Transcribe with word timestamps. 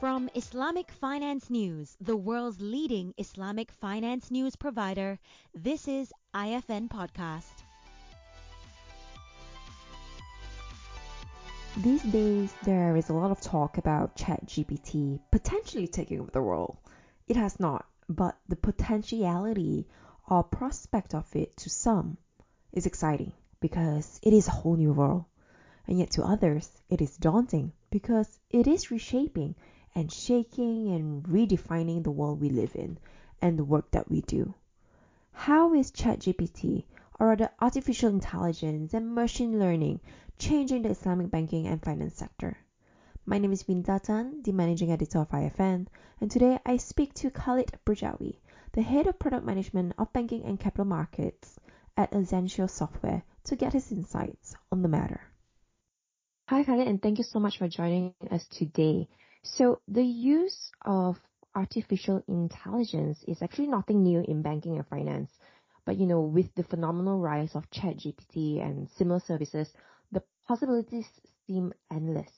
From 0.00 0.28
Islamic 0.34 0.90
Finance 0.90 1.48
News, 1.48 1.96
the 2.02 2.18
world's 2.18 2.60
leading 2.60 3.14
Islamic 3.16 3.72
finance 3.72 4.30
news 4.30 4.54
provider, 4.54 5.18
this 5.54 5.88
is 5.88 6.12
IFN 6.34 6.90
Podcast. 6.90 7.64
These 11.78 12.02
days, 12.02 12.52
there 12.62 12.94
is 12.94 13.08
a 13.08 13.14
lot 13.14 13.30
of 13.30 13.40
talk 13.40 13.78
about 13.78 14.16
ChatGPT 14.16 15.18
potentially 15.30 15.88
taking 15.88 16.20
over 16.20 16.30
the 16.30 16.42
world. 16.42 16.76
It 17.26 17.36
has 17.36 17.58
not, 17.58 17.86
but 18.06 18.36
the 18.48 18.56
potentiality 18.56 19.86
or 20.28 20.44
prospect 20.44 21.14
of 21.14 21.24
it 21.34 21.56
to 21.58 21.70
some 21.70 22.18
is 22.70 22.84
exciting 22.84 23.32
because 23.60 24.20
it 24.22 24.34
is 24.34 24.46
a 24.46 24.52
whole 24.52 24.76
new 24.76 24.92
world. 24.92 25.24
And 25.86 25.98
yet 25.98 26.10
to 26.12 26.22
others, 26.22 26.70
it 26.90 27.00
is 27.00 27.16
daunting 27.16 27.72
because 27.90 28.38
it 28.50 28.66
is 28.66 28.90
reshaping 28.90 29.54
and 29.96 30.12
shaking 30.12 30.92
and 30.92 31.24
redefining 31.24 32.04
the 32.04 32.10
world 32.10 32.38
we 32.38 32.50
live 32.50 32.76
in 32.76 32.98
and 33.40 33.58
the 33.58 33.64
work 33.64 33.90
that 33.92 34.10
we 34.10 34.20
do. 34.20 34.52
How 35.32 35.72
is 35.72 35.90
ChatGPT, 35.90 36.84
or 37.18 37.28
rather 37.28 37.48
artificial 37.62 38.10
intelligence 38.10 38.92
and 38.92 39.14
machine 39.14 39.58
learning, 39.58 40.00
changing 40.38 40.82
the 40.82 40.90
Islamic 40.90 41.30
banking 41.30 41.66
and 41.66 41.82
finance 41.82 42.14
sector? 42.14 42.58
My 43.24 43.38
name 43.38 43.52
is 43.52 43.62
Vineeta 43.62 44.02
Tan, 44.02 44.42
the 44.42 44.52
managing 44.52 44.92
editor 44.92 45.20
of 45.20 45.30
IFN, 45.30 45.86
and 46.20 46.30
today 46.30 46.58
I 46.66 46.76
speak 46.76 47.14
to 47.14 47.30
Khaled 47.30 47.72
Berjawi, 47.86 48.36
the 48.72 48.82
head 48.82 49.06
of 49.06 49.18
product 49.18 49.46
management 49.46 49.94
of 49.96 50.12
banking 50.12 50.44
and 50.44 50.60
capital 50.60 50.84
markets 50.84 51.58
at 51.96 52.12
Azentio 52.12 52.68
Software, 52.68 53.22
to 53.44 53.56
get 53.56 53.72
his 53.72 53.90
insights 53.90 54.54
on 54.70 54.82
the 54.82 54.88
matter. 54.88 55.22
Hi, 56.50 56.64
Khaled, 56.64 56.86
and 56.86 57.00
thank 57.00 57.16
you 57.16 57.24
so 57.24 57.40
much 57.40 57.56
for 57.56 57.66
joining 57.66 58.12
us 58.30 58.46
today. 58.48 59.08
So 59.46 59.80
the 59.86 60.02
use 60.04 60.72
of 60.82 61.20
artificial 61.54 62.22
intelligence 62.28 63.22
is 63.28 63.40
actually 63.42 63.68
nothing 63.68 64.02
new 64.02 64.20
in 64.20 64.42
banking 64.42 64.76
and 64.76 64.86
finance. 64.86 65.30
But 65.84 65.96
you 65.96 66.06
know, 66.06 66.20
with 66.20 66.52
the 66.56 66.64
phenomenal 66.64 67.20
rise 67.20 67.54
of 67.54 67.70
ChatGPT 67.70 68.60
and 68.60 68.90
similar 68.90 69.20
services, 69.20 69.72
the 70.10 70.22
possibilities 70.46 71.06
seem 71.46 71.72
endless. 71.92 72.30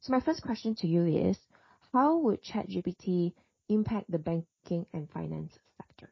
So 0.00 0.12
my 0.12 0.20
first 0.20 0.42
question 0.42 0.74
to 0.76 0.86
you 0.86 1.04
is, 1.06 1.38
how 1.92 2.16
would 2.18 2.42
ChatGPT 2.42 3.34
impact 3.68 4.10
the 4.10 4.18
banking 4.18 4.86
and 4.92 5.10
finance 5.10 5.52
sector? 5.76 6.10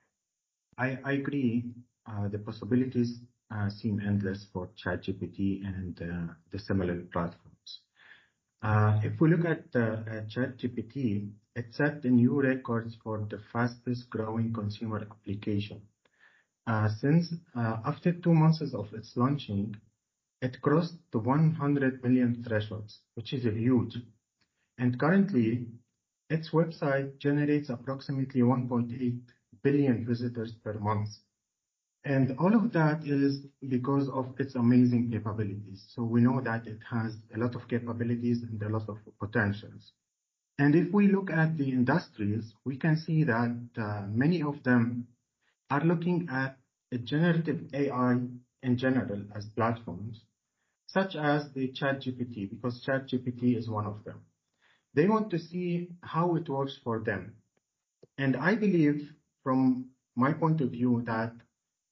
I, 0.78 1.12
agree. 1.12 1.64
Uh, 2.06 2.28
the 2.28 2.38
possibilities 2.38 3.20
uh, 3.50 3.70
seem 3.70 4.00
endless 4.00 4.46
for 4.52 4.68
ChatGPT 4.76 5.64
and 5.64 6.00
uh, 6.02 6.34
the 6.52 6.58
similar 6.58 7.00
platforms. 7.12 7.80
Uh, 8.64 8.98
if 9.04 9.20
we 9.20 9.28
look 9.28 9.44
at 9.44 9.70
ChatGPT, 9.72 11.30
it 11.54 11.74
set 11.74 12.00
the 12.00 12.08
new 12.08 12.40
records 12.40 12.96
for 13.04 13.18
the 13.28 13.38
fastest 13.52 14.08
growing 14.08 14.54
consumer 14.54 15.06
application. 15.10 15.82
Uh, 16.66 16.88
since 16.88 17.34
uh, 17.54 17.76
after 17.84 18.10
two 18.12 18.32
months 18.32 18.62
of 18.72 18.90
its 18.94 19.12
launching, 19.16 19.76
it 20.40 20.62
crossed 20.62 20.96
the 21.12 21.18
100 21.18 22.02
million 22.02 22.42
thresholds, 22.42 23.00
which 23.16 23.34
is 23.34 23.44
huge. 23.44 23.98
And 24.78 24.98
Currently, 24.98 25.66
its 26.30 26.50
website 26.50 27.18
generates 27.18 27.68
approximately 27.68 28.40
1.8 28.40 29.20
billion 29.62 30.06
visitors 30.06 30.52
per 30.52 30.72
month. 30.78 31.10
And 32.04 32.36
all 32.38 32.54
of 32.54 32.72
that 32.72 33.04
is 33.06 33.46
because 33.68 34.08
of 34.10 34.38
its 34.38 34.54
amazing 34.54 35.10
capabilities. 35.10 35.84
So 35.88 36.04
we 36.04 36.20
know 36.20 36.40
that 36.40 36.66
it 36.66 36.80
has 36.90 37.16
a 37.34 37.38
lot 37.38 37.54
of 37.54 37.68
capabilities 37.68 38.42
and 38.42 38.62
a 38.62 38.68
lot 38.68 38.88
of 38.88 38.98
potentials. 39.18 39.92
And 40.58 40.74
if 40.74 40.92
we 40.92 41.08
look 41.08 41.30
at 41.30 41.56
the 41.56 41.68
industries, 41.70 42.54
we 42.64 42.76
can 42.76 42.96
see 42.96 43.24
that 43.24 43.56
uh, 43.76 44.06
many 44.08 44.42
of 44.42 44.62
them 44.64 45.08
are 45.70 45.84
looking 45.84 46.28
at 46.30 46.58
a 46.92 46.98
generative 46.98 47.74
AI 47.74 48.18
in 48.62 48.76
general 48.76 49.24
as 49.34 49.46
platforms, 49.46 50.24
such 50.86 51.16
as 51.16 51.52
the 51.52 51.68
ChatGPT, 51.72 52.50
because 52.50 52.84
ChatGPT 52.84 53.56
is 53.56 53.68
one 53.68 53.86
of 53.86 54.04
them. 54.04 54.20
They 54.94 55.08
want 55.08 55.30
to 55.30 55.38
see 55.38 55.90
how 56.02 56.36
it 56.36 56.48
works 56.48 56.78
for 56.84 57.00
them. 57.00 57.36
And 58.18 58.36
I 58.36 58.54
believe, 58.56 59.12
from 59.42 59.90
my 60.16 60.32
point 60.32 60.60
of 60.60 60.70
view, 60.70 61.02
that 61.06 61.34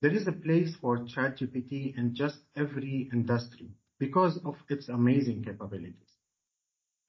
there 0.02 0.12
is 0.12 0.26
a 0.26 0.32
place 0.32 0.76
for 0.80 0.98
ChatGPT 0.98 1.96
in 1.96 2.14
just 2.14 2.40
every 2.56 3.08
industry 3.12 3.70
because 4.00 4.38
of 4.44 4.56
its 4.68 4.88
amazing 4.88 5.44
capabilities. 5.44 6.16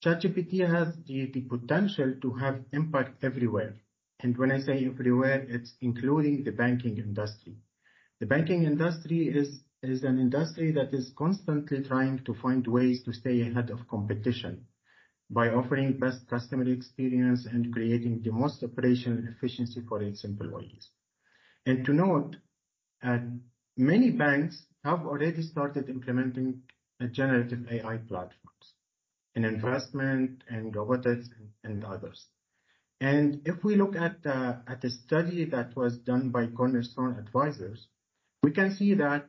ChatGPT 0.05 0.59
has 0.69 0.95
the, 1.07 1.27
potential 1.49 2.13
to 2.21 2.33
have 2.33 2.63
impact 2.71 3.23
everywhere. 3.23 3.73
And 4.19 4.37
when 4.37 4.51
I 4.51 4.59
say 4.59 4.85
everywhere, 4.85 5.43
it's 5.49 5.73
including 5.81 6.43
the 6.43 6.51
banking 6.51 6.99
industry. 6.99 7.57
The 8.19 8.27
banking 8.27 8.63
industry 8.63 9.27
is, 9.27 9.63
an 9.81 10.19
industry 10.19 10.71
that 10.73 10.93
is 10.93 11.11
constantly 11.17 11.81
trying 11.83 12.23
to 12.25 12.35
find 12.35 12.65
ways 12.67 13.03
to 13.05 13.13
stay 13.13 13.41
ahead 13.41 13.71
of 13.71 13.87
competition 13.87 14.67
by 15.31 15.49
offering 15.49 15.99
best 15.99 16.27
customer 16.29 16.69
experience 16.69 17.47
and 17.47 17.73
creating 17.73 18.21
the 18.21 18.31
most 18.31 18.63
operational 18.63 19.27
efficiency 19.27 19.81
for 19.89 20.03
its 20.03 20.23
employees. 20.23 20.91
And 21.65 21.83
to 21.85 21.93
note, 21.93 22.37
many 23.77 24.11
banks 24.11 24.65
have 24.83 25.05
already 25.05 25.41
started 25.41 25.89
implementing 25.89 26.61
generative 27.11 27.67
AI 27.71 27.97
platforms 27.97 28.73
in 29.35 29.45
investment 29.45 30.43
and 30.49 30.75
robotics 30.75 31.29
and 31.63 31.83
others. 31.83 32.27
And 33.01 33.41
if 33.45 33.63
we 33.63 33.75
look 33.75 33.95
at 33.95 34.25
uh, 34.25 34.57
a 34.67 34.89
study 34.89 35.45
that 35.45 35.75
was 35.75 35.97
done 35.97 36.29
by 36.29 36.47
Cornerstone 36.47 37.17
Advisors, 37.19 37.87
we 38.43 38.51
can 38.51 38.71
see 38.71 38.93
that 38.93 39.27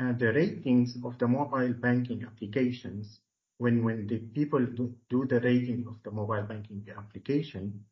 uh, 0.00 0.12
the 0.12 0.32
ratings 0.32 0.96
of 1.04 1.18
the 1.18 1.28
mobile 1.28 1.72
banking 1.74 2.24
applications, 2.24 3.20
when 3.58 4.06
the 4.08 4.18
people 4.18 4.66
do 4.66 5.26
the 5.26 5.40
rating 5.40 5.86
of 5.86 5.96
the 6.02 6.10
mobile 6.10 6.42
banking 6.42 6.84
application, 6.96 7.84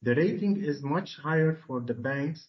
the 0.00 0.14
rating 0.14 0.64
is 0.64 0.82
much 0.82 1.18
higher 1.22 1.60
for 1.66 1.80
the 1.80 1.94
banks 1.94 2.48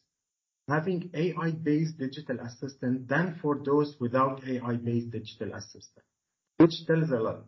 having 0.68 1.10
AI-based 1.14 1.98
digital 1.98 2.40
assistant 2.40 3.08
than 3.08 3.38
for 3.42 3.60
those 3.64 3.96
without 4.00 4.44
AI-based 4.48 5.12
digital 5.12 5.54
assistant, 5.54 6.06
which 6.58 6.86
tells 6.88 7.12
a 7.12 7.20
lot. 7.20 7.46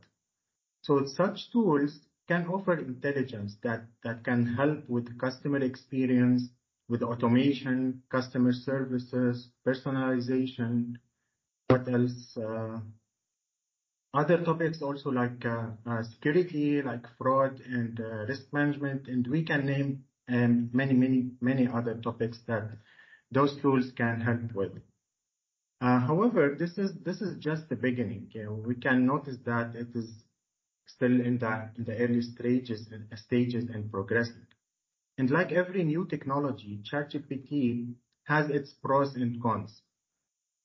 So 0.81 1.05
such 1.05 1.51
tools 1.51 1.99
can 2.27 2.47
offer 2.47 2.77
intelligence 2.77 3.55
that, 3.63 3.85
can 4.23 4.45
help 4.55 4.87
with 4.89 5.17
customer 5.19 5.59
experience, 5.59 6.49
with 6.89 7.01
automation, 7.01 8.03
customer 8.09 8.51
services, 8.53 9.49
personalization, 9.65 10.95
what 11.67 11.87
else? 11.87 12.37
Uh, 12.37 12.79
other 14.13 14.43
topics 14.43 14.81
also 14.81 15.09
like 15.09 15.43
uh, 15.45 15.67
uh, 15.85 16.03
security, 16.03 16.81
like 16.81 17.05
fraud 17.17 17.59
and 17.65 17.99
risk 18.27 18.43
management, 18.53 19.07
and 19.07 19.27
we 19.27 19.43
can 19.43 19.65
name 19.65 20.03
um, 20.29 20.69
many, 20.73 20.93
many, 20.93 21.31
many 21.41 21.67
other 21.67 21.95
topics 21.95 22.39
that 22.47 22.69
those 23.35 23.55
tools 23.61 23.91
can 23.95 24.21
help 24.21 24.53
with. 24.55 24.71
Uh, 25.81 25.99
however, 25.99 26.55
this 26.57 26.77
is 26.77 26.91
this 27.03 27.21
is 27.21 27.37
just 27.37 27.67
the 27.69 27.75
beginning. 27.75 28.31
we 28.65 28.75
can 28.75 29.05
notice 29.05 29.37
that 29.45 29.75
it 29.75 29.89
is 29.93 30.09
still 30.87 31.19
in 31.29 31.37
the 31.37 31.95
early 32.03 32.21
stages 32.21 32.87
stages 33.15 33.65
and 33.69 33.91
progressing. 33.91 34.47
And 35.17 35.29
like 35.29 35.51
every 35.51 35.83
new 35.83 36.05
technology, 36.05 36.79
ChatGPT 36.89 37.93
has 38.23 38.49
its 38.49 38.73
pros 38.73 39.15
and 39.15 39.41
cons. 39.41 39.81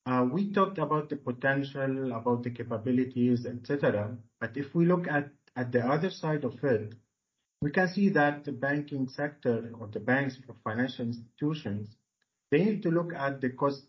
Uh, 0.07 0.27
we 0.33 0.53
talked 0.53 0.79
about 0.79 1.09
the 1.09 1.17
potential, 1.17 2.13
about 2.13 2.43
the 2.43 2.51
capabilities, 2.51 3.47
etc. 3.47 4.17
But 4.41 4.57
if 4.57 4.75
we 4.75 4.87
look 4.87 5.07
at, 5.09 5.29
at 5.57 5.73
the 5.73 5.83
other 5.87 6.11
side 6.11 6.45
of 6.45 6.55
it, 6.65 6.95
we 7.61 7.71
can 7.71 7.89
see 7.89 8.09
that 8.11 8.45
the 8.45 8.53
banking 8.53 9.09
sector 9.09 9.71
or 9.79 9.89
the 9.89 10.01
banks 10.01 10.37
for 10.47 10.57
financial 10.65 11.07
institutions 11.07 11.97
they 12.51 12.65
need 12.65 12.83
to 12.83 12.91
look 12.91 13.13
at 13.15 13.41
the 13.41 13.51
cost, 13.51 13.87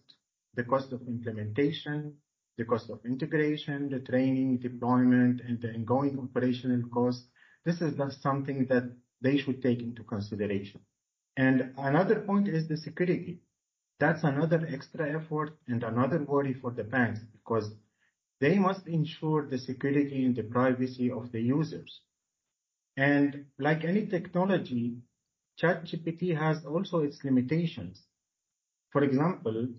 the 0.55 0.63
cost 0.63 0.91
of 0.93 1.01
implementation, 1.07 2.17
the 2.57 2.65
cost 2.65 2.89
of 2.89 3.03
integration, 3.05 3.89
the 3.89 3.99
training, 3.99 4.57
deployment, 4.57 5.41
and 5.41 5.61
the 5.61 5.73
ongoing 5.73 6.19
operational 6.19 6.81
cost. 6.89 7.27
This 7.65 7.81
is 7.81 7.95
just 7.95 8.21
something 8.21 8.65
that 8.67 8.83
they 9.21 9.37
should 9.37 9.61
take 9.61 9.81
into 9.81 10.03
consideration. 10.03 10.81
And 11.37 11.73
another 11.77 12.21
point 12.21 12.47
is 12.47 12.67
the 12.67 12.77
security. 12.77 13.39
That's 13.99 14.23
another 14.23 14.67
extra 14.67 15.09
effort 15.11 15.57
and 15.67 15.83
another 15.83 16.23
worry 16.23 16.53
for 16.53 16.71
the 16.71 16.83
banks 16.83 17.21
because 17.31 17.73
they 18.39 18.57
must 18.57 18.87
ensure 18.87 19.47
the 19.47 19.59
security 19.59 20.25
and 20.25 20.35
the 20.35 20.43
privacy 20.43 21.11
of 21.11 21.31
the 21.31 21.41
users. 21.41 22.01
And 22.97 23.45
like 23.59 23.83
any 23.85 24.07
technology, 24.07 24.97
ChatGPT 25.61 26.35
has 26.37 26.65
also 26.65 26.99
its 26.99 27.23
limitations. 27.23 28.07
For 28.91 29.03
example, 29.03 29.69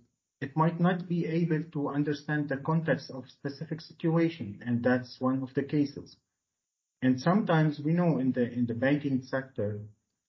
it 0.41 0.56
might 0.56 0.81
not 0.81 1.09
be 1.09 1.26
able 1.26 1.62
to 1.73 1.88
understand 1.88 2.49
the 2.49 2.56
context 2.56 3.11
of 3.11 3.31
specific 3.31 3.81
situation, 3.81 4.61
and 4.67 4.82
that's 4.82 5.20
one 5.20 5.43
of 5.43 5.55
the 5.55 5.62
cases. 5.62 6.17
And 7.03 7.20
sometimes 7.20 7.79
we 7.79 7.93
know 7.93 8.19
in 8.19 8.32
the 8.32 8.50
in 8.50 8.67
the 8.67 8.75
banking 8.75 9.23
sector, 9.23 9.81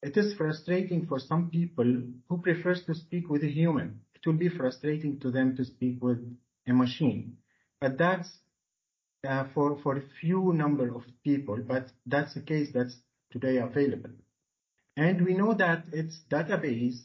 it 0.02 0.18
is 0.18 0.36
frustrating 0.36 1.06
for 1.08 1.20
some 1.20 1.50
people 1.50 2.04
who 2.28 2.38
prefers 2.40 2.84
to 2.86 2.94
speak 2.94 3.30
with 3.30 3.44
a 3.44 3.50
human. 3.50 4.02
It 4.16 4.26
will 4.26 4.38
be 4.38 4.50
frustrating 4.50 5.20
to 5.22 5.32
them 5.32 5.56
to 5.56 5.66
speak 5.66 6.04
with 6.04 6.20
a 6.68 6.74
machine. 6.74 7.38
But 7.80 7.98
that's 7.98 8.30
uh, 9.28 9.46
for 9.54 9.80
for 9.82 9.98
a 9.98 10.10
few 10.20 10.52
number 10.54 10.94
of 10.94 11.04
people. 11.24 11.58
But 11.66 11.88
that's 12.06 12.34
the 12.34 12.42
case 12.42 12.70
that's 12.74 12.98
today 13.32 13.58
available. 13.58 14.12
And 14.98 15.26
we 15.26 15.34
know 15.34 15.54
that 15.54 15.86
its 15.92 16.20
database 16.30 17.00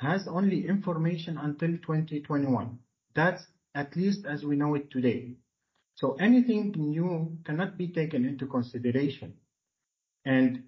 has 0.00 0.26
only 0.26 0.66
information 0.66 1.36
until 1.36 1.68
2021. 1.68 2.78
That's 3.14 3.42
at 3.74 3.94
least 3.96 4.24
as 4.24 4.42
we 4.42 4.56
know 4.56 4.74
it 4.74 4.90
today. 4.90 5.34
So 5.94 6.14
anything 6.14 6.72
new 6.76 7.36
cannot 7.44 7.76
be 7.76 7.88
taken 7.88 8.24
into 8.24 8.46
consideration. 8.46 9.34
And 10.24 10.64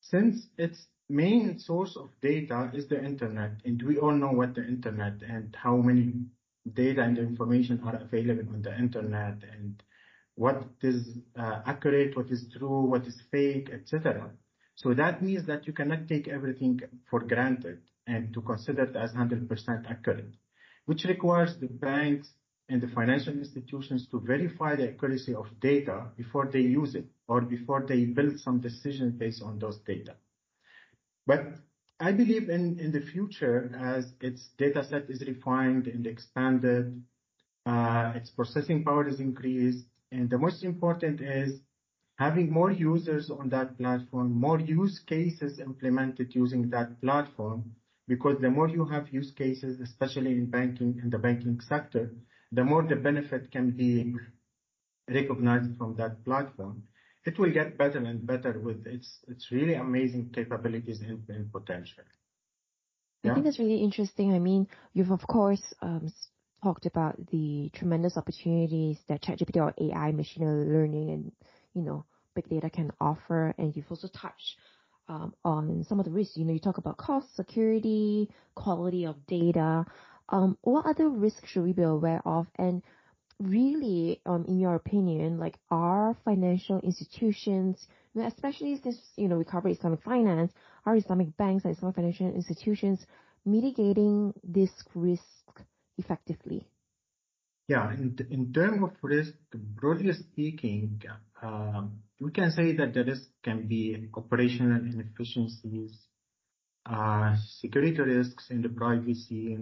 since 0.00 0.46
its 0.56 0.86
main 1.08 1.58
source 1.58 1.96
of 1.96 2.10
data 2.20 2.70
is 2.72 2.86
the 2.86 3.04
internet, 3.04 3.52
and 3.64 3.82
we 3.82 3.98
all 3.98 4.12
know 4.12 4.30
what 4.30 4.54
the 4.54 4.64
internet 4.64 5.14
and 5.22 5.56
how 5.60 5.76
many 5.76 6.12
data 6.72 7.02
and 7.02 7.18
information 7.18 7.80
are 7.84 7.96
available 7.96 8.54
on 8.54 8.62
the 8.62 8.78
internet 8.78 9.38
and 9.52 9.82
what 10.36 10.64
is 10.82 11.18
uh, 11.36 11.62
accurate, 11.66 12.16
what 12.16 12.30
is 12.30 12.46
true, 12.56 12.82
what 12.82 13.04
is 13.06 13.20
fake, 13.32 13.70
etc. 13.72 14.30
So 14.76 14.94
that 14.94 15.20
means 15.20 15.46
that 15.46 15.66
you 15.66 15.72
cannot 15.72 16.06
take 16.06 16.28
everything 16.28 16.80
for 17.10 17.20
granted 17.20 17.80
and 18.06 18.32
to 18.34 18.40
consider 18.42 18.84
it 18.84 18.96
as 18.96 19.12
100% 19.12 19.90
accurate, 19.90 20.34
which 20.86 21.04
requires 21.04 21.56
the 21.60 21.68
banks 21.68 22.28
and 22.68 22.80
the 22.80 22.88
financial 22.88 23.34
institutions 23.34 24.06
to 24.10 24.20
verify 24.20 24.74
the 24.74 24.90
accuracy 24.90 25.34
of 25.34 25.46
data 25.60 26.06
before 26.16 26.46
they 26.46 26.60
use 26.60 26.94
it 26.94 27.06
or 27.28 27.40
before 27.40 27.84
they 27.86 28.04
build 28.04 28.38
some 28.40 28.60
decisions 28.60 29.14
based 29.14 29.42
on 29.42 29.58
those 29.58 29.78
data. 29.78 30.14
But 31.26 31.46
I 32.00 32.12
believe 32.12 32.48
in, 32.48 32.78
in 32.80 32.90
the 32.90 33.00
future, 33.00 33.70
as 33.78 34.12
its 34.20 34.48
data 34.58 34.82
set 34.84 35.08
is 35.08 35.22
refined 35.26 35.86
and 35.86 36.06
expanded, 36.06 37.02
uh, 37.64 38.12
its 38.16 38.30
processing 38.30 38.82
power 38.84 39.06
is 39.06 39.20
increased, 39.20 39.86
and 40.10 40.28
the 40.28 40.38
most 40.38 40.64
important 40.64 41.20
is 41.20 41.60
having 42.16 42.50
more 42.50 42.70
users 42.70 43.30
on 43.30 43.48
that 43.50 43.78
platform, 43.78 44.32
more 44.32 44.60
use 44.60 44.98
cases 45.06 45.60
implemented 45.60 46.34
using 46.34 46.70
that 46.70 47.00
platform, 47.00 47.74
because 48.08 48.40
the 48.40 48.50
more 48.50 48.68
you 48.68 48.84
have 48.84 49.08
use 49.12 49.32
cases, 49.32 49.80
especially 49.80 50.32
in 50.32 50.46
banking, 50.46 51.00
in 51.02 51.10
the 51.10 51.18
banking 51.18 51.60
sector, 51.60 52.12
the 52.50 52.64
more 52.64 52.82
the 52.82 52.96
benefit 52.96 53.50
can 53.50 53.70
be 53.70 54.14
recognized 55.08 55.76
from 55.78 55.96
that 55.96 56.24
platform. 56.24 56.82
It 57.24 57.38
will 57.38 57.52
get 57.52 57.78
better 57.78 57.98
and 57.98 58.26
better 58.26 58.58
with 58.58 58.86
its 58.86 59.18
its 59.28 59.50
really 59.52 59.74
amazing 59.74 60.30
capabilities 60.34 61.00
and, 61.00 61.22
and 61.28 61.52
potential. 61.52 62.04
Yeah? 63.22 63.30
I 63.30 63.34
think 63.34 63.46
that's 63.46 63.60
really 63.60 63.82
interesting. 63.82 64.34
I 64.34 64.40
mean, 64.40 64.66
you've 64.92 65.12
of 65.12 65.24
course 65.28 65.62
um, 65.80 66.12
talked 66.62 66.86
about 66.86 67.14
the 67.30 67.70
tremendous 67.74 68.16
opportunities 68.16 68.98
that 69.08 69.22
ChatGPT 69.22 69.56
or 69.56 69.74
AI, 69.78 70.10
machine 70.12 70.44
learning, 70.44 71.10
and 71.10 71.32
you 71.74 71.82
know, 71.82 72.04
big 72.34 72.48
data 72.48 72.68
can 72.68 72.90
offer, 73.00 73.54
and 73.56 73.74
you've 73.76 73.90
also 73.90 74.08
touched 74.08 74.56
um, 75.08 75.34
on 75.44 75.84
some 75.88 75.98
of 75.98 76.04
the 76.04 76.10
risks. 76.10 76.36
You 76.36 76.44
know, 76.44 76.52
you 76.52 76.60
talk 76.60 76.78
about 76.78 76.96
cost, 76.96 77.34
security, 77.36 78.30
quality 78.54 79.04
of 79.04 79.26
data. 79.26 79.84
Um, 80.28 80.56
what 80.62 80.86
other 80.86 81.08
risks 81.08 81.48
should 81.48 81.64
we 81.64 81.72
be 81.72 81.82
aware 81.82 82.22
of? 82.24 82.46
And 82.56 82.82
really, 83.38 84.20
um, 84.26 84.44
in 84.46 84.58
your 84.58 84.74
opinion, 84.74 85.38
like 85.38 85.58
are 85.70 86.16
financial 86.24 86.80
institutions, 86.80 87.86
especially 88.16 88.80
since 88.82 88.98
you 89.16 89.28
know 89.28 89.38
we 89.38 89.44
cover 89.44 89.68
Islamic 89.68 90.02
finance, 90.02 90.52
are 90.86 90.96
Islamic 90.96 91.36
banks 91.36 91.64
and 91.64 91.76
Islamic 91.76 91.96
financial 91.96 92.28
institutions 92.34 93.04
mitigating 93.44 94.32
this 94.44 94.70
risk 94.94 95.22
effectively? 95.98 96.66
Yeah, 97.68 97.92
in, 97.92 98.52
terms 98.52 98.82
of 98.82 98.90
risk, 99.02 99.34
broadly 99.54 100.12
speaking, 100.12 101.00
um, 101.42 102.00
we 102.20 102.30
can 102.32 102.50
say 102.50 102.74
that 102.76 102.92
the 102.92 103.04
risk 103.04 103.28
can 103.42 103.68
be 103.68 104.08
operational 104.14 104.80
inefficiencies, 104.80 105.96
uh, 106.86 107.36
security 107.60 108.00
risks 108.00 108.50
in 108.50 108.62
the 108.62 108.68
privacy, 108.68 109.58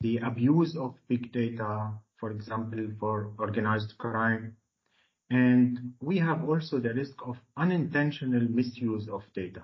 the 0.00 0.18
abuse 0.18 0.76
of 0.76 0.94
big 1.08 1.32
data, 1.32 1.92
for 2.18 2.32
example, 2.32 2.88
for 2.98 3.32
organized 3.38 3.96
crime. 3.98 4.56
And 5.30 5.94
we 6.00 6.18
have 6.18 6.48
also 6.48 6.80
the 6.80 6.94
risk 6.94 7.14
of 7.24 7.36
unintentional 7.56 8.42
misuse 8.42 9.08
of 9.08 9.22
data. 9.34 9.62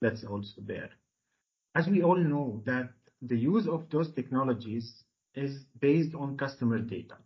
That's 0.00 0.24
also 0.24 0.62
there. 0.66 0.90
As 1.74 1.86
we 1.86 2.02
all 2.02 2.16
know 2.16 2.62
that 2.64 2.90
the 3.20 3.36
use 3.36 3.68
of 3.68 3.90
those 3.90 4.12
technologies 4.14 5.04
is 5.34 5.64
based 5.80 6.14
on 6.14 6.36
customer 6.36 6.78
data. 6.78 7.16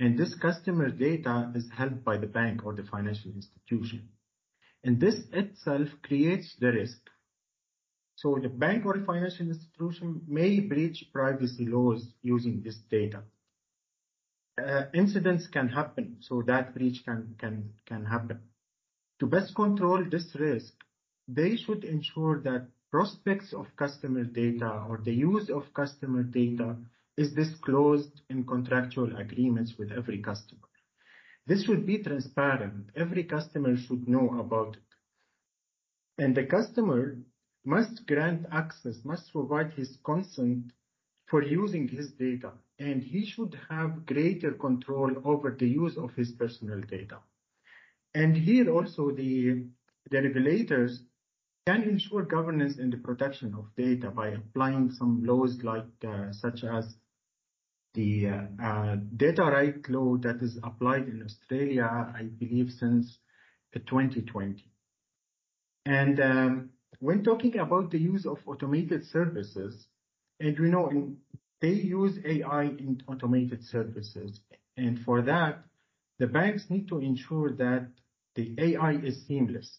And 0.00 0.18
this 0.18 0.34
customer 0.34 0.90
data 0.90 1.52
is 1.54 1.70
held 1.70 2.04
by 2.04 2.16
the 2.16 2.26
bank 2.26 2.64
or 2.64 2.74
the 2.74 2.82
financial 2.82 3.30
institution. 3.30 4.08
And 4.82 4.98
this 5.00 5.16
itself 5.32 5.88
creates 6.02 6.56
the 6.58 6.72
risk. 6.72 6.98
So 8.16 8.38
the 8.40 8.48
bank 8.48 8.84
or 8.86 8.98
financial 9.04 9.48
institution 9.48 10.22
may 10.26 10.60
breach 10.60 11.04
privacy 11.12 11.66
laws 11.66 12.12
using 12.22 12.62
this 12.62 12.78
data. 12.90 13.22
Uh, 14.62 14.84
incidents 14.92 15.46
can 15.46 15.68
happen, 15.68 16.16
so 16.20 16.42
that 16.46 16.74
breach 16.74 17.04
can 17.04 17.36
happen. 17.88 18.40
To 19.20 19.26
best 19.26 19.54
control 19.54 20.04
this 20.10 20.34
risk, 20.34 20.74
they 21.28 21.56
should 21.56 21.84
ensure 21.84 22.40
that 22.42 22.66
prospects 22.90 23.52
of 23.52 23.66
customer 23.76 24.24
data 24.24 24.84
or 24.88 25.00
the 25.02 25.14
use 25.14 25.48
of 25.48 25.72
customer 25.74 26.22
data 26.22 26.76
is 27.16 27.32
disclosed 27.32 28.22
in 28.30 28.44
contractual 28.44 29.16
agreements 29.16 29.74
with 29.78 29.92
every 29.92 30.18
customer. 30.18 30.68
This 31.46 31.64
should 31.64 31.84
be 31.84 31.98
transparent. 31.98 32.90
Every 32.96 33.24
customer 33.24 33.76
should 33.76 34.08
know 34.08 34.38
about 34.38 34.76
it. 34.76 36.22
And 36.22 36.34
the 36.34 36.44
customer 36.44 37.18
must 37.64 38.06
grant 38.06 38.46
access, 38.52 39.04
must 39.04 39.32
provide 39.32 39.72
his 39.72 39.98
consent 40.04 40.72
for 41.26 41.42
using 41.42 41.88
his 41.88 42.12
data. 42.12 42.52
And 42.78 43.02
he 43.02 43.26
should 43.26 43.58
have 43.68 44.06
greater 44.06 44.52
control 44.52 45.10
over 45.24 45.50
the 45.50 45.68
use 45.68 45.96
of 45.96 46.14
his 46.14 46.32
personal 46.32 46.80
data. 46.80 47.18
And 48.14 48.36
here 48.36 48.70
also 48.70 49.10
the, 49.10 49.64
the 50.10 50.22
regulators 50.22 51.02
can 51.66 51.82
ensure 51.82 52.22
governance 52.22 52.78
and 52.78 52.92
the 52.92 52.96
protection 52.98 53.54
of 53.54 53.74
data 53.76 54.10
by 54.10 54.28
applying 54.28 54.90
some 54.90 55.24
laws 55.24 55.62
like 55.62 55.84
uh, 56.06 56.32
such 56.32 56.64
as 56.64 56.96
the 57.94 58.28
uh, 58.28 58.64
uh, 58.64 58.96
data 59.16 59.42
right 59.42 59.88
law 59.88 60.16
that 60.18 60.40
is 60.42 60.58
applied 60.62 61.08
in 61.08 61.22
Australia, 61.22 61.84
I 61.84 62.22
believe, 62.24 62.70
since 62.70 63.18
2020. 63.74 64.64
And 65.84 66.20
um, 66.20 66.70
when 67.00 67.24
talking 67.24 67.58
about 67.58 67.90
the 67.90 67.98
use 67.98 68.26
of 68.26 68.38
automated 68.46 69.04
services, 69.06 69.86
and 70.40 70.58
we 70.58 70.68
know 70.68 71.16
they 71.60 71.70
use 71.70 72.18
AI 72.24 72.64
in 72.64 73.02
automated 73.06 73.64
services. 73.64 74.40
And 74.76 74.98
for 75.04 75.22
that, 75.22 75.64
the 76.18 76.26
banks 76.26 76.66
need 76.68 76.88
to 76.88 76.98
ensure 76.98 77.52
that 77.52 77.88
the 78.34 78.54
AI 78.58 78.92
is 79.02 79.26
seamless. 79.26 79.78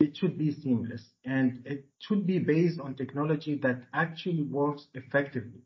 It 0.00 0.16
should 0.16 0.38
be 0.38 0.52
seamless 0.52 1.02
and 1.24 1.62
it 1.66 1.86
should 1.98 2.26
be 2.26 2.38
based 2.38 2.80
on 2.80 2.94
technology 2.94 3.60
that 3.62 3.82
actually 3.92 4.42
works 4.42 4.86
effectively. 4.94 5.60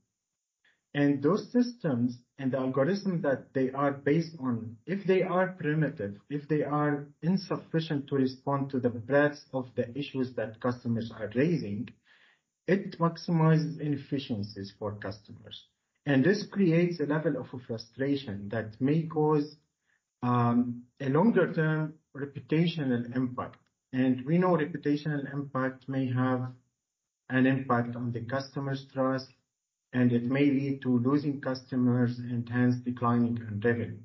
And 0.94 1.20
those 1.22 1.50
systems 1.50 2.18
and 2.38 2.52
the 2.52 2.58
algorithms 2.58 3.22
that 3.22 3.52
they 3.52 3.70
are 3.72 3.90
based 3.90 4.36
on, 4.38 4.76
if 4.86 5.04
they 5.06 5.22
are 5.22 5.48
primitive, 5.48 6.20
if 6.30 6.46
they 6.48 6.62
are 6.62 7.08
insufficient 7.22 8.06
to 8.08 8.14
respond 8.14 8.70
to 8.70 8.80
the 8.80 8.90
breadth 8.90 9.44
of 9.52 9.66
the 9.74 9.96
issues 9.98 10.34
that 10.34 10.60
customers 10.60 11.10
are 11.10 11.30
raising, 11.34 11.88
it 12.68 12.98
maximizes 12.98 13.80
inefficiencies 13.80 14.72
for 14.78 14.92
customers. 14.92 15.64
And 16.06 16.24
this 16.24 16.46
creates 16.46 17.00
a 17.00 17.06
level 17.06 17.36
of 17.38 17.48
frustration 17.66 18.48
that 18.50 18.80
may 18.80 19.02
cause 19.02 19.56
um, 20.22 20.84
a 21.00 21.08
longer 21.08 21.52
term 21.52 21.94
reputational 22.16 23.14
impact. 23.16 23.58
And 23.92 24.24
we 24.24 24.38
know 24.38 24.56
reputational 24.56 25.32
impact 25.32 25.88
may 25.88 26.10
have 26.12 26.52
an 27.30 27.46
impact 27.46 27.96
on 27.96 28.12
the 28.12 28.20
customer's 28.20 28.86
trust, 28.92 29.28
and 29.94 30.12
it 30.12 30.24
may 30.24 30.44
lead 30.50 30.82
to 30.82 30.98
losing 30.98 31.40
customers 31.40 32.18
and 32.18 32.48
hence 32.50 32.76
declining 32.76 33.38
in 33.38 33.60
revenue. 33.64 34.02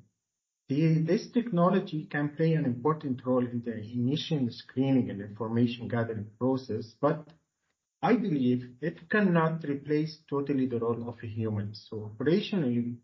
This 0.68 1.28
technology 1.32 2.06
can 2.06 2.28
play 2.30 2.54
an 2.54 2.64
important 2.64 3.26
role 3.26 3.44
in 3.44 3.62
the 3.64 3.76
initial 3.76 4.48
screening 4.50 5.10
and 5.10 5.20
information 5.20 5.88
gathering 5.88 6.30
process, 6.38 6.94
but 7.00 7.28
I 8.02 8.16
believe 8.16 8.76
it 8.80 9.10
cannot 9.10 9.64
replace 9.64 10.22
totally 10.30 10.66
the 10.66 10.78
role 10.78 11.08
of 11.08 11.16
a 11.22 11.26
human. 11.26 11.74
So 11.74 12.12
operationally, 12.16 12.96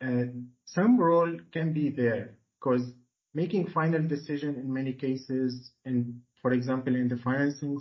uh, 0.00 0.26
some 0.64 0.98
role 0.98 1.36
can 1.52 1.72
be 1.72 1.90
there 1.90 2.38
because 2.60 2.94
making 3.34 3.66
final 3.68 4.02
decision 4.06 4.54
in 4.54 4.72
many 4.72 4.92
cases, 4.92 5.72
in, 5.84 6.22
for 6.40 6.52
example, 6.52 6.94
in 6.94 7.08
the 7.08 7.16
financing 7.16 7.80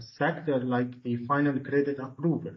sector, 0.00 0.58
like 0.60 1.02
the 1.02 1.16
final 1.26 1.60
credit 1.60 1.98
approval. 1.98 2.54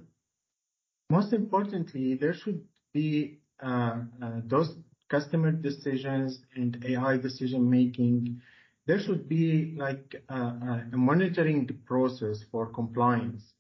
Most 1.09 1.33
importantly, 1.33 2.15
there 2.15 2.33
should 2.33 2.61
be 2.93 3.39
um, 3.61 4.11
uh, 4.21 4.41
those 4.45 4.75
customer 5.09 5.51
decisions 5.51 6.39
and 6.55 6.83
AI 6.85 7.17
decision-making. 7.17 8.41
There 8.87 8.99
should 8.99 9.29
be 9.29 9.75
like 9.77 10.15
a 10.29 10.87
monitoring 10.93 11.67
process 11.85 12.43
for 12.51 12.67
compliance. 12.67 13.53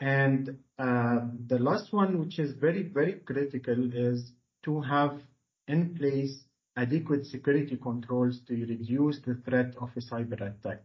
And 0.00 0.58
uh, 0.78 1.20
the 1.46 1.58
last 1.58 1.92
one, 1.92 2.18
which 2.18 2.38
is 2.38 2.52
very, 2.52 2.82
very 2.82 3.14
critical, 3.24 3.90
is 3.94 4.32
to 4.64 4.80
have 4.82 5.20
in 5.68 5.94
place 5.96 6.44
adequate 6.76 7.24
security 7.26 7.76
controls 7.76 8.40
to 8.48 8.54
reduce 8.54 9.20
the 9.20 9.36
threat 9.46 9.74
of 9.80 9.90
a 9.96 10.00
cyberattack. 10.00 10.80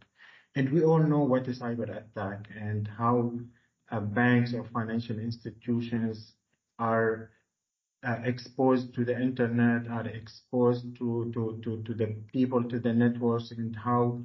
And 0.55 0.71
we 0.71 0.83
all 0.83 0.99
know 0.99 1.23
what 1.23 1.47
a 1.47 1.51
cyberattack 1.51 2.45
and 2.55 2.87
how 2.87 3.33
Uh, 3.91 4.00
banks 4.00 4.53
or 4.53 4.65
financial 4.72 5.17
institutions 5.17 6.34
are 6.77 7.31
uh, 8.08 8.17
exposed 8.24 8.93
to 8.93 9.03
the 9.03 9.19
internet, 9.19 9.89
are 9.89 10.08
exposed 10.08 10.96
to 10.98 11.31
the 11.34 12.15
people, 12.31 12.63
to 12.63 12.79
the 12.79 12.93
networks, 12.93 13.51
and 13.51 13.75
how 13.75 14.22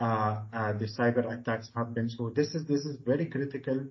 uh, 0.00 0.42
the 0.74 0.86
cyber 0.86 1.24
attacks 1.32 1.70
happen. 1.74 2.08
So 2.10 2.30
this 2.30 2.54
is 2.54 2.98
very 3.04 3.26
critical 3.26 3.86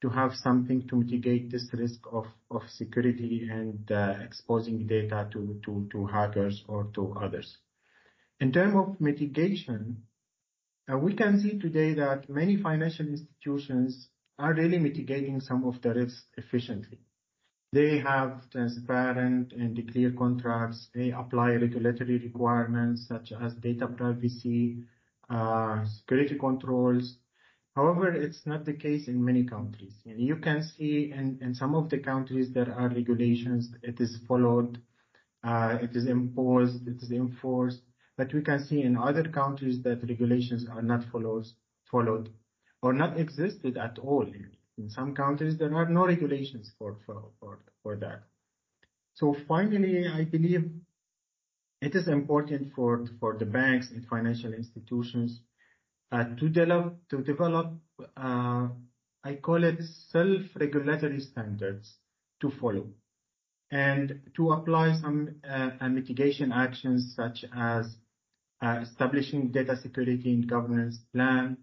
to 0.00 0.08
have 0.10 0.32
something 0.34 0.86
to 0.86 0.96
mitigate 0.96 1.50
this 1.50 1.68
risk 1.72 2.00
of 2.12 2.26
security 2.68 3.48
and 3.50 3.90
exposing 4.22 4.86
data 4.86 5.28
to 5.32 6.06
hackers 6.12 6.62
or 6.68 6.84
to 6.94 7.14
others. 7.20 7.56
In 8.38 8.52
terms 8.52 8.74
of 8.76 9.00
mitigation, 9.00 10.04
we 10.88 11.14
can 11.14 11.40
see 11.40 11.58
today 11.58 11.94
that 11.94 12.28
many 12.28 12.56
financial 12.62 13.06
institutions 13.06 14.08
are 14.38 14.54
really 14.54 14.78
mitigating 14.78 15.40
some 15.40 15.64
of 15.64 15.80
the 15.82 15.92
risks 15.94 16.26
efficiently. 16.36 16.98
They 17.72 17.98
have 17.98 18.48
transparent 18.50 19.52
and 19.52 19.76
clear 19.92 20.12
contracts. 20.12 20.88
They 20.94 21.10
apply 21.10 21.56
regulatory 21.56 22.18
requirements 22.18 23.06
such 23.06 23.32
as 23.32 23.54
data 23.54 23.88
privacy, 23.88 24.84
uh, 25.28 25.84
security 25.84 26.38
controls. 26.38 27.18
However, 27.76 28.10
it's 28.10 28.46
not 28.46 28.64
the 28.64 28.72
case 28.72 29.06
in 29.08 29.22
many 29.22 29.44
countries. 29.44 29.94
You 30.04 30.36
can 30.36 30.62
see 30.62 31.12
in 31.12 31.54
some 31.54 31.74
of 31.74 31.90
the 31.90 31.98
countries, 31.98 32.52
there 32.52 32.72
are 32.74 32.88
regulations, 32.88 33.70
it 33.82 34.00
is 34.00 34.18
followed, 34.26 34.80
uh, 35.44 35.78
it 35.82 35.94
is 35.94 36.06
imposed, 36.06 36.88
it 36.88 37.02
is 37.02 37.12
enforced. 37.12 37.82
But 38.16 38.32
we 38.32 38.42
can 38.42 38.64
see 38.64 38.82
in 38.82 38.96
other 38.96 39.24
countries 39.24 39.82
that 39.82 40.02
regulations 40.08 40.66
are 40.68 40.82
not 40.82 41.04
followed 41.12 42.30
or 42.82 42.92
not 42.92 43.18
existed 43.18 43.76
at 43.76 43.98
all. 43.98 44.26
In 44.78 44.88
some 44.88 45.14
countries, 45.14 45.58
there 45.58 45.74
are 45.74 45.88
no 45.88 46.06
regulations 46.06 46.72
for 46.78 46.96
that. 47.84 48.22
So 49.14 49.34
finally, 49.48 50.06
I 50.06 50.24
believe 50.24 50.70
it 51.80 51.94
is 51.94 52.08
important 52.08 52.72
for 52.74 53.36
the 53.38 53.44
banks 53.44 53.90
and 53.90 54.06
financial 54.06 54.52
institutions 54.52 55.40
uh, 56.12 56.24
to 56.38 56.48
develop, 56.48 57.74
uh, 58.16 58.68
I 59.24 59.34
call 59.42 59.64
it 59.64 59.80
self-regulatory 60.10 61.20
standards 61.20 61.96
to 62.40 62.50
follow, 62.60 62.86
and 63.70 64.20
to 64.36 64.52
apply 64.52 64.94
some 65.00 65.40
uh, 65.48 65.88
mitigation 65.88 66.52
actions, 66.52 67.14
such 67.16 67.44
as 67.54 67.96
establishing 68.62 69.50
data 69.52 69.76
security 69.76 70.32
and 70.32 70.48
governance 70.48 70.98
plan. 71.12 71.58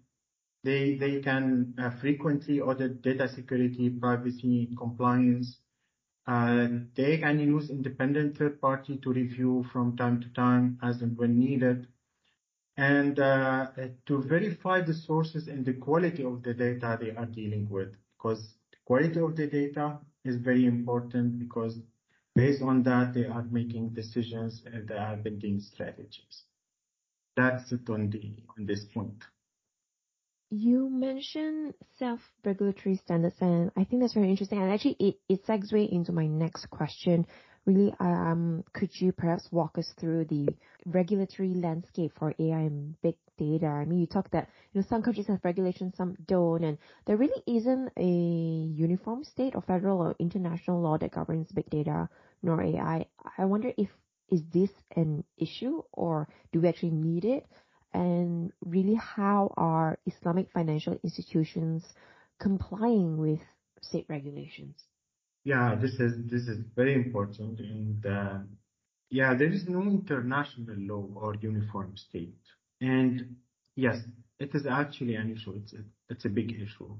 They 0.66 1.20
can 1.20 1.74
uh, 1.78 1.90
frequently 1.90 2.60
audit 2.60 3.00
data 3.02 3.28
security, 3.28 3.88
privacy, 3.88 4.74
compliance. 4.76 5.60
Uh, 6.26 6.68
they 6.94 7.18
can 7.18 7.38
use 7.38 7.70
independent 7.70 8.36
third 8.36 8.60
party 8.60 8.96
to 8.98 9.12
review 9.12 9.64
from 9.72 9.96
time 9.96 10.20
to 10.20 10.28
time, 10.30 10.78
as 10.82 11.02
and 11.02 11.16
when 11.16 11.38
needed, 11.38 11.86
and 12.76 13.20
uh, 13.20 13.68
to 14.06 14.22
verify 14.22 14.80
the 14.80 14.94
sources 14.94 15.46
and 15.48 15.64
the 15.64 15.74
quality 15.74 16.24
of 16.24 16.42
the 16.42 16.54
data 16.54 16.98
they 17.00 17.12
are 17.14 17.26
dealing 17.26 17.68
with. 17.70 17.94
Because 18.16 18.56
quality 18.84 19.20
of 19.20 19.36
the 19.36 19.46
data 19.46 20.00
is 20.24 20.36
very 20.36 20.66
important, 20.66 21.38
because 21.38 21.78
based 22.34 22.62
on 22.62 22.82
that, 22.82 23.14
they 23.14 23.26
are 23.26 23.44
making 23.44 23.90
decisions, 23.90 24.64
and 24.66 24.88
they 24.88 24.96
are 24.98 25.16
building 25.16 25.60
strategies. 25.60 26.44
That's 27.36 27.70
it 27.72 27.88
on 27.88 28.12
this 28.58 28.84
point. 28.86 29.22
You 30.50 30.88
mentioned 30.88 31.74
self-regulatory 31.98 32.96
standards, 33.04 33.36
and 33.40 33.70
I 33.76 33.84
think 33.84 34.00
that's 34.02 34.14
very 34.14 34.30
interesting. 34.30 34.62
And 34.62 34.72
actually, 34.72 35.16
it 35.28 35.44
segues 35.44 35.72
into 35.90 36.12
my 36.12 36.26
next 36.26 36.66
question. 36.70 37.26
Really, 37.64 37.92
um, 37.98 38.62
could 38.72 38.90
you 39.00 39.10
perhaps 39.10 39.48
walk 39.50 39.76
us 39.76 39.92
through 39.98 40.26
the 40.26 40.48
regulatory 40.84 41.52
landscape 41.52 42.12
for 42.16 42.32
AI 42.38 42.60
and 42.60 42.94
big 43.02 43.16
data? 43.36 43.66
I 43.66 43.84
mean, 43.86 43.98
you 43.98 44.06
talked 44.06 44.30
that, 44.32 44.48
you 44.72 44.80
know, 44.80 44.86
some 44.88 45.02
countries 45.02 45.26
have 45.26 45.40
regulations, 45.44 45.94
some 45.96 46.16
don't, 46.28 46.62
and 46.62 46.78
there 47.06 47.16
really 47.16 47.42
isn't 47.48 47.90
a 47.96 48.04
uniform 48.04 49.24
state 49.24 49.56
or 49.56 49.62
federal 49.62 50.00
or 50.00 50.14
international 50.20 50.80
law 50.80 50.96
that 50.98 51.10
governs 51.10 51.50
big 51.50 51.68
data 51.70 52.08
nor 52.44 52.62
AI. 52.62 53.06
I 53.36 53.44
wonder 53.46 53.72
if 53.76 53.88
is 54.30 54.42
this 54.52 54.70
an 54.96 55.24
issue, 55.38 55.82
or 55.92 56.28
do 56.52 56.60
we 56.60 56.68
actually 56.68 56.90
need 56.90 57.24
it? 57.24 57.46
And 57.96 58.52
really, 58.60 58.94
how 58.94 59.54
are 59.56 59.98
Islamic 60.04 60.50
financial 60.52 60.98
institutions 61.02 61.82
complying 62.38 63.16
with 63.16 63.40
state 63.80 64.04
regulations? 64.08 64.76
Yeah, 65.44 65.74
this 65.80 65.94
is 66.06 66.12
this 66.32 66.44
is 66.52 66.58
very 66.74 66.94
important. 66.94 67.60
And, 67.60 68.04
uh, 68.04 68.38
yeah, 69.08 69.34
there 69.34 69.52
is 69.58 69.64
no 69.66 69.82
international 69.82 70.76
law 70.90 71.04
or 71.14 71.36
uniform 71.36 71.96
state. 71.96 72.44
And 72.82 73.36
yes, 73.76 73.96
it 74.38 74.50
is 74.54 74.66
actually 74.66 75.14
an 75.14 75.32
issue. 75.34 75.58
It's 76.10 76.24
a 76.26 76.28
big 76.28 76.50
issue. 76.60 76.92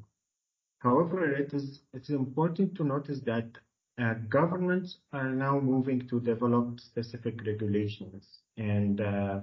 However, 0.79 1.31
it 1.35 1.53
is 1.53 1.81
important 2.09 2.75
to 2.77 2.85
notice 2.85 3.21
that 3.27 3.49
uh, 3.99 4.15
governments 4.29 4.99
are 5.13 5.31
now 5.31 5.59
moving 5.61 6.09
to 6.09 6.21
develop 6.21 6.81
specific 6.81 7.45
regulations 7.45 8.25
and 8.57 9.01
uh, 9.01 9.41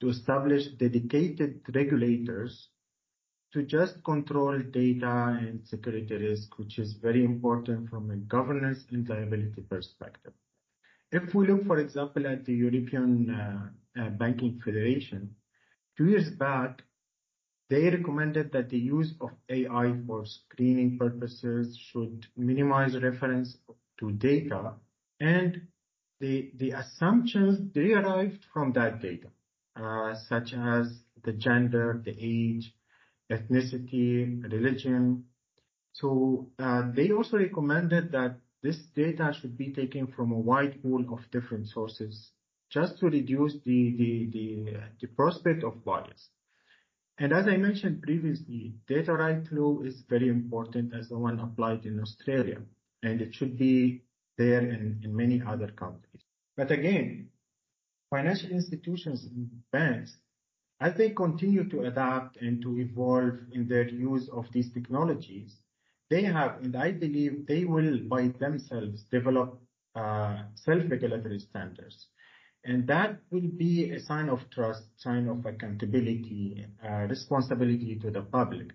to 0.00 0.08
establish 0.08 0.66
dedicated 0.78 1.60
regulators 1.74 2.68
to 3.52 3.62
just 3.62 4.02
control 4.04 4.58
data 4.58 5.38
and 5.40 5.66
security 5.66 6.16
risk, 6.16 6.58
which 6.58 6.78
is 6.78 6.94
very 6.94 7.24
important 7.24 7.88
from 7.88 8.10
a 8.10 8.16
governance 8.16 8.84
and 8.90 9.08
liability 9.08 9.62
perspective. 9.62 10.32
If 11.10 11.34
we 11.34 11.46
look, 11.46 11.66
for 11.66 11.78
example, 11.78 12.26
at 12.26 12.44
the 12.44 12.52
European 12.52 13.30
uh, 13.30 14.00
uh, 14.00 14.10
Banking 14.10 14.60
Federation, 14.62 15.34
two 15.96 16.06
years 16.06 16.30
back, 16.30 16.82
they 17.70 17.84
recommended 17.84 18.52
that 18.52 18.68
the 18.68 18.78
use 18.78 19.14
of 19.20 19.30
AI 19.48 19.94
for 20.06 20.24
screening 20.26 20.98
purposes 20.98 21.78
should 21.90 22.26
minimize 22.36 22.96
reference 23.02 23.56
to 23.98 24.12
data 24.12 24.74
and 25.20 25.62
the 26.20 26.72
assumptions 26.74 27.58
derived 27.72 28.44
from 28.52 28.72
that 28.72 29.00
data, 29.00 29.28
Uh, 29.78 30.12
such 30.28 30.54
as 30.54 31.04
the 31.22 31.32
gender, 31.32 32.02
the 32.04 32.16
age, 32.18 32.74
ethnicity, 33.30 34.42
religion. 34.50 35.24
So, 35.92 36.50
uh, 36.58 36.90
they 36.92 37.12
also 37.12 37.38
recommended 37.38 38.10
that 38.10 38.40
this 38.60 38.76
data 38.96 39.32
should 39.40 39.56
be 39.56 39.72
taken 39.72 40.08
from 40.08 40.32
a 40.32 40.38
wide 40.38 40.82
pool 40.82 41.04
of 41.12 41.20
different 41.30 41.68
sources, 41.68 42.32
just 42.70 42.98
to 42.98 43.06
reduce 43.06 43.54
the 43.64 43.94
the, 43.96 44.30
the, 44.32 44.80
the 45.00 45.06
prospect 45.14 45.62
of 45.62 45.84
bias. 45.84 46.28
And 47.18 47.32
as 47.32 47.46
I 47.46 47.56
mentioned 47.56 48.02
previously, 48.02 48.74
data 48.88 49.12
right 49.12 49.46
law 49.52 49.80
is 49.82 50.02
very 50.08 50.28
important 50.28 50.92
as 50.92 51.08
the 51.08 51.18
one 51.18 51.38
applied 51.38 51.86
in 51.86 52.00
Australia, 52.00 52.60
and 53.04 53.20
it 53.20 53.32
should 53.32 53.56
be 53.56 54.02
there 54.38 54.60
in 54.60 55.02
many 55.04 55.40
other 55.46 55.68
countries. 55.68 56.22
But 56.56 56.72
again, 56.72 57.28
financial 58.10 58.50
institutions 58.50 59.24
and 59.24 59.50
banks, 59.72 60.16
as 60.80 60.94
they 60.94 61.10
continue 61.10 61.68
to 61.68 61.82
adapt 61.82 62.36
and 62.36 62.62
to 62.62 62.78
evolve 62.78 63.38
in 63.52 63.66
their 63.68 63.88
use 63.88 64.28
of 64.28 64.46
these 64.52 64.72
technologies, 64.72 65.56
they 66.10 66.22
have, 66.22 66.62
and 66.62 66.76
I 66.76 66.92
believe 66.92 67.46
they 67.46 67.64
will, 67.64 67.98
by 68.08 68.28
themselves, 68.28 69.04
develop 69.10 69.60
uh, 69.94 70.42
self-regulatory 70.54 71.40
standards. 71.40 72.06
And 72.64 72.86
that 72.86 73.18
will 73.30 73.48
be 73.56 73.92
a 73.92 74.00
sign 74.00 74.28
of 74.28 74.40
trust, 74.50 74.84
sign 74.96 75.28
of 75.28 75.44
accountability, 75.44 76.66
uh, 76.84 77.06
responsibility 77.08 77.98
to 78.02 78.10
the 78.10 78.22
public. 78.22 78.68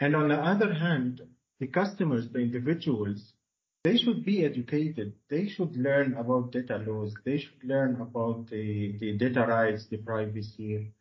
And 0.00 0.16
on 0.16 0.28
the 0.28 0.36
other 0.36 0.72
hand, 0.72 1.20
the 1.60 1.66
customers, 1.66 2.28
the 2.30 2.40
individuals, 2.40 3.34
they 3.82 3.96
should 3.96 4.24
be 4.24 4.44
educated. 4.44 5.14
They 5.30 5.48
should 5.48 5.74
learn 5.76 6.14
about 6.14 6.52
data 6.52 6.76
laws. 6.86 7.14
They 7.24 7.38
should 7.38 7.64
learn 7.64 8.00
about 8.00 8.48
the, 8.50 8.96
the 8.98 9.16
data 9.16 9.46
rights, 9.46 9.86
the 9.86 9.96
privacy. 9.96 10.92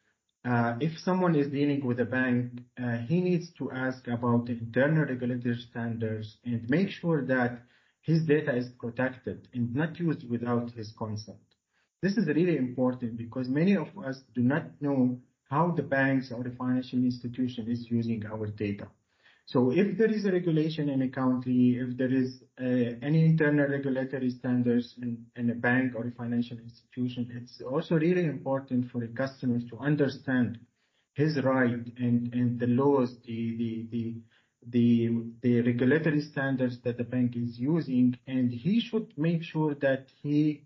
Uh, 0.45 0.77
if 0.79 0.98
someone 1.00 1.36
is 1.36 1.51
dealing 1.51 1.86
with 1.86 2.00
a 2.00 2.05
bank, 2.05 2.51
uh, 2.81 2.98
he 3.00 3.19
needs 3.19 3.51
to 3.57 3.69
ask 3.71 4.07
about 4.07 4.45
the 4.45 4.53
internal 4.53 5.05
regulatory 5.05 5.57
standards 5.57 6.38
and 6.45 6.69
make 6.69 6.89
sure 6.89 7.25
that 7.25 7.62
his 8.01 8.24
data 8.25 8.55
is 8.55 8.69
protected 8.79 9.50
and 9.53 9.75
not 9.75 10.00
used 10.00 10.29
without 10.29 10.71
his 10.71 10.93
consent. 10.98 11.38
This 12.01 12.15
is 12.17 12.27
really 12.27 12.55
important 12.55 13.17
because 13.17 13.50
many 13.50 13.75
of 13.75 13.89
us 13.98 14.21
do 14.33 14.41
not 14.41 14.81
know 14.81 15.19
how 15.50 15.71
the 15.71 15.83
banks 15.83 16.31
or 16.31 16.43
the 16.43 16.51
financial 16.51 17.00
institution 17.00 17.67
is 17.69 17.91
using 17.91 18.25
our 18.25 18.48
data. 18.48 18.88
So 19.51 19.72
if 19.72 19.98
there 19.98 20.12
is 20.12 20.25
a 20.25 20.32
regulation 20.32 20.89
in 20.89 21.01
a 21.01 21.10
country, 21.10 21.79
if 21.82 21.98
there 21.98 22.13
is 22.13 22.44
uh, 22.62 22.94
any 23.01 23.25
internal 23.25 23.68
regulatory 23.68 24.29
standards 24.29 24.94
in, 25.01 25.50
a 25.50 25.56
bank 25.56 25.94
or 25.96 26.06
a 26.06 26.12
financial 26.12 26.60
institution, 26.60 27.32
it's 27.34 27.60
also 27.60 27.96
really 27.96 28.25
important 28.25 28.91
for 28.91 29.00
the 29.01 29.08
customers 29.08 29.63
to 29.72 29.79
understand 29.79 30.60
his 31.15 31.41
right 31.44 31.84
and, 31.98 32.60
the 32.60 32.68
laws, 32.68 33.18
the 33.25 34.22
regulatory 35.44 36.22
standards 36.22 36.77
that 36.84 37.00
the 37.00 37.03
bank 37.03 37.36
is 37.36 37.58
using, 37.58 38.20
and 38.27 38.51
he 38.51 38.79
should 38.79 39.12
make 39.18 39.41
sure 39.41 39.74
that 39.74 40.06
he 40.22 40.65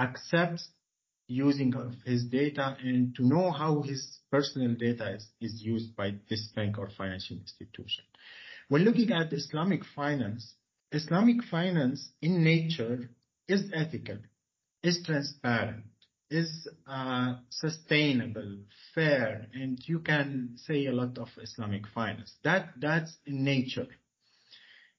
accepts 0.00 0.70
using 1.28 1.76
of 1.76 1.94
his 2.04 2.24
data 2.24 2.76
and 2.82 3.14
to 3.14 3.22
know 3.24 3.52
how 3.52 3.82
his 3.82 4.18
personal 4.36 4.74
data 4.74 5.18
is, 5.40 5.62
used 5.62 5.96
by 5.96 6.12
this 6.28 6.48
bank 6.54 6.78
or 6.78 6.90
financial 6.90 7.36
institution. 7.36 8.04
When 8.68 8.82
looking 8.82 9.10
at 9.12 9.32
Islamic 9.32 9.82
finance, 9.94 10.54
Islamic 10.92 11.42
finance 11.50 12.10
in 12.20 12.44
nature 12.44 13.08
is 13.48 13.62
ethical, 13.74 14.18
is 14.82 15.02
transparent, 15.06 15.84
is 16.30 16.68
uh, 16.86 17.36
sustainable, 17.50 18.58
fair, 18.94 19.46
and 19.54 19.78
you 19.86 20.00
can 20.00 20.56
say 20.66 20.86
a 20.86 20.92
lot 20.92 21.16
of 21.16 21.28
Islamic 21.40 21.84
finance. 21.94 22.32
That 22.44 22.64
that's 22.78 23.16
in 23.24 23.42
nature. 23.44 23.88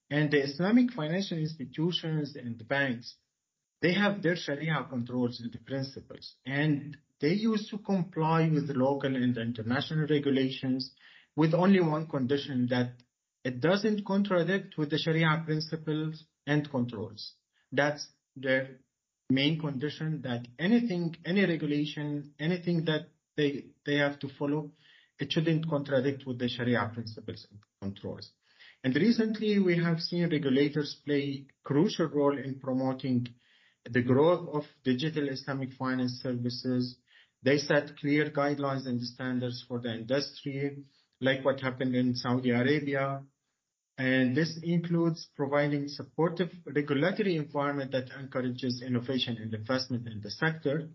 And 0.10 0.32
the 0.32 0.42
Islamic 0.50 0.94
financial 0.94 1.38
institutions 1.38 2.36
and 2.36 2.58
the 2.58 2.64
banks 2.64 3.16
they 3.82 3.94
have 3.94 4.24
their 4.24 4.36
Sharia 4.36 4.88
controls 4.90 5.40
and 5.40 5.52
the 5.52 5.60
principles, 5.60 6.34
and 6.46 6.98
they 7.20 7.34
used 7.34 7.70
to 7.72 7.78
comply 7.80 8.50
with 8.50 8.70
local 8.70 9.16
and 9.16 9.38
international 9.38 10.08
regulations 10.08 10.92
with 11.36 11.54
only 11.54 11.80
one 11.80 12.08
condition 12.08 12.68
that 12.70 12.94
it 13.44 13.62
doesn't 13.62 14.06
contradict 14.06 14.78
with 14.78 14.90
the 14.90 14.98
Sharia 14.98 15.44
principles 15.46 16.26
and 16.46 16.70
controls. 16.70 17.34
That's 17.72 18.08
their 18.36 18.80
main 19.30 19.60
condition 19.60 20.22
that 20.24 20.48
anything, 20.60 21.16
any 21.26 21.46
regulation, 21.46 22.34
anything 22.40 22.86
that 22.86 23.10
they, 23.36 23.66
they 23.86 23.96
have 23.96 24.20
to 24.20 24.30
follow, 24.40 24.72
it 25.20 25.32
shouldn't 25.32 25.70
contradict 25.70 26.26
with 26.26 26.40
the 26.40 26.48
Sharia 26.48 26.92
principles 26.94 27.48
and 27.52 27.60
controls. 27.82 28.32
And 28.84 28.96
recently 28.96 29.60
we 29.60 29.78
have 29.84 30.00
seen 30.00 30.30
regulators 30.30 30.98
play 31.06 31.46
crucial 31.64 32.08
role 32.08 32.38
in 32.38 32.60
promoting 32.60 33.28
the 33.90 34.02
growth 34.02 34.50
of 34.54 34.64
digital 34.84 35.30
Islamic 35.30 35.74
finance 35.74 36.20
services. 36.22 36.98
They 37.44 37.58
set 37.58 37.98
clear 37.98 38.30
guidelines 38.30 38.88
and 38.88 39.02
standards 39.02 39.64
for 39.68 39.80
the 39.80 39.94
industry, 39.94 40.84
like 41.22 41.46
what 41.46 41.60
happened 41.60 41.96
in 41.96 42.16
Saudi 42.16 42.52
Arabia. 42.52 43.24
And 43.98 44.36
this 44.36 44.60
includes 44.62 45.28
providing 45.36 45.88
supportive 45.88 46.52
regulatory 46.66 47.36
environment 47.36 47.92
that 47.92 48.10
encourages 48.20 48.82
innovation 48.82 49.38
and 49.42 49.54
investment 49.54 50.08
in 50.08 50.22
the 50.22 50.30
sector. 50.30 50.90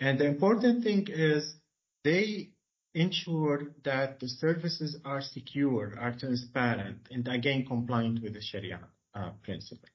And 0.00 0.18
the 0.18 0.26
important 0.26 0.82
thing 0.82 1.06
is 1.08 1.54
they 2.02 2.50
ensure 2.94 3.74
that 3.84 4.20
the 4.20 4.28
services 4.28 4.98
are 5.04 5.20
secure, 5.20 5.94
are 5.98 6.16
transparent, 6.16 7.08
and 7.10 7.26
again 7.28 7.66
compliant 7.66 8.22
with 8.22 8.34
the 8.34 8.40
Sharia 8.40 8.80
uh, 9.14 9.30
principle. 9.42 9.88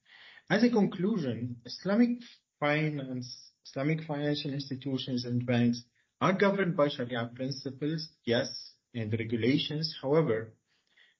As 0.48 0.62
a 0.62 0.70
conclusion, 0.70 1.56
Islamic 1.64 2.18
finance, 2.58 3.49
Islamic 3.66 4.02
financial 4.04 4.52
institutions 4.52 5.24
and 5.24 5.46
banks 5.46 5.82
are 6.20 6.32
governed 6.32 6.76
by 6.76 6.88
Sharia 6.88 7.30
principles, 7.34 8.08
yes, 8.24 8.48
and 8.94 9.12
regulations. 9.12 9.96
However, 10.02 10.52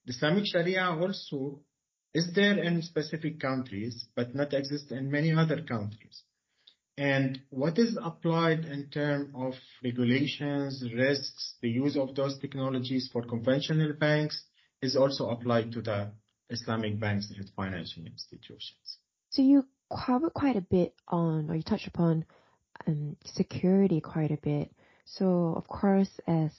the 0.05 0.13
Islamic 0.13 0.47
Sharia 0.47 0.85
also 0.85 1.61
is 2.13 2.33
there 2.35 2.59
in 2.59 2.83
specific 2.83 3.39
countries, 3.41 4.07
but 4.17 4.35
not 4.35 4.53
exist 4.53 4.91
in 4.91 5.11
many 5.11 5.33
other 5.33 5.63
countries. 5.63 6.23
And 6.99 7.41
what 7.51 7.79
is 7.79 7.97
applied 8.03 8.65
in 8.65 8.91
terms 8.91 9.31
of 9.35 9.55
regulations, 9.83 10.85
risks, 10.95 11.55
the 11.63 11.71
use 11.71 11.97
of 11.97 12.15
those 12.15 12.39
technologies 12.41 13.09
for 13.13 13.23
conventional 13.23 13.93
banks 13.95 14.43
is 14.83 14.97
also 14.97 15.31
applied 15.31 15.73
to 15.73 15.81
the 15.81 16.11
Islamic 16.51 16.99
banks 16.99 17.33
and 17.35 17.49
financial 17.57 18.05
institutions. 18.05 18.99
So 19.31 19.43
you 19.43 19.65
covered 19.95 20.35
quite 20.35 20.57
a 20.57 20.61
bit 20.61 20.95
on, 21.09 21.51
or 21.51 21.57
you 21.57 21.63
touched 21.63 21.87
upon 21.87 22.25
um, 22.87 23.17
security 23.25 24.01
quite 24.01 24.31
a 24.31 24.37
bit. 24.37 24.71
So 25.05 25.55
of 25.57 25.67
course, 25.67 26.11
as 26.27 26.51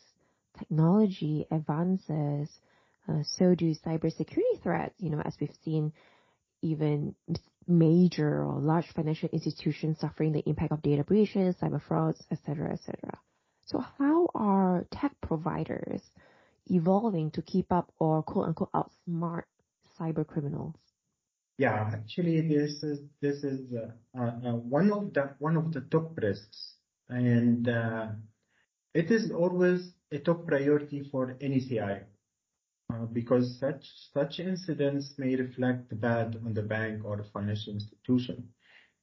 technology 0.57 1.45
advances, 1.49 2.49
uh, 3.07 3.23
so 3.23 3.55
do 3.55 3.73
cybersecurity 3.85 4.61
threats. 4.61 4.95
You 4.99 5.09
know, 5.09 5.21
as 5.21 5.35
we've 5.39 5.55
seen, 5.63 5.93
even 6.61 7.15
major 7.67 8.43
or 8.43 8.59
large 8.59 8.87
financial 8.93 9.29
institutions 9.31 9.99
suffering 9.99 10.33
the 10.33 10.47
impact 10.47 10.71
of 10.71 10.81
data 10.81 11.03
breaches, 11.03 11.55
cyber 11.61 11.81
frauds, 11.81 12.21
etc., 12.31 12.73
etc. 12.73 13.17
So 13.65 13.79
how 13.97 14.29
are 14.35 14.85
tech 14.91 15.13
providers 15.21 16.01
evolving 16.67 17.31
to 17.31 17.41
keep 17.41 17.71
up 17.71 17.91
or 17.99 18.21
quote 18.23 18.47
unquote 18.47 18.71
outsmart 18.73 19.43
cyber 19.99 20.27
criminals? 20.27 20.75
Yeah, 21.62 21.91
actually, 21.93 22.41
this 22.41 22.82
is 22.82 23.02
this 23.21 23.43
is 23.43 23.60
uh, 23.71 24.19
uh, 24.19 24.56
one 24.78 24.91
of 24.91 25.13
the 25.13 25.36
one 25.38 25.56
of 25.58 25.71
the 25.71 25.82
top 25.82 26.17
risks, 26.17 26.78
and 27.08 27.69
uh, 27.69 28.08
it 28.95 29.12
is 29.12 29.30
always 29.32 29.93
a 30.12 30.17
top 30.17 30.47
priority 30.47 31.04
for 31.12 31.38
any 31.39 31.60
CIO 31.62 32.02
because 33.13 33.60
such 33.60 33.86
such 34.12 34.39
incidents 34.39 35.13
may 35.19 35.36
reflect 35.36 36.00
bad 36.02 36.36
on 36.43 36.56
the 36.56 36.63
bank 36.63 37.06
or 37.06 37.17
the 37.17 37.30
financial 37.32 37.74
institution, 37.74 38.50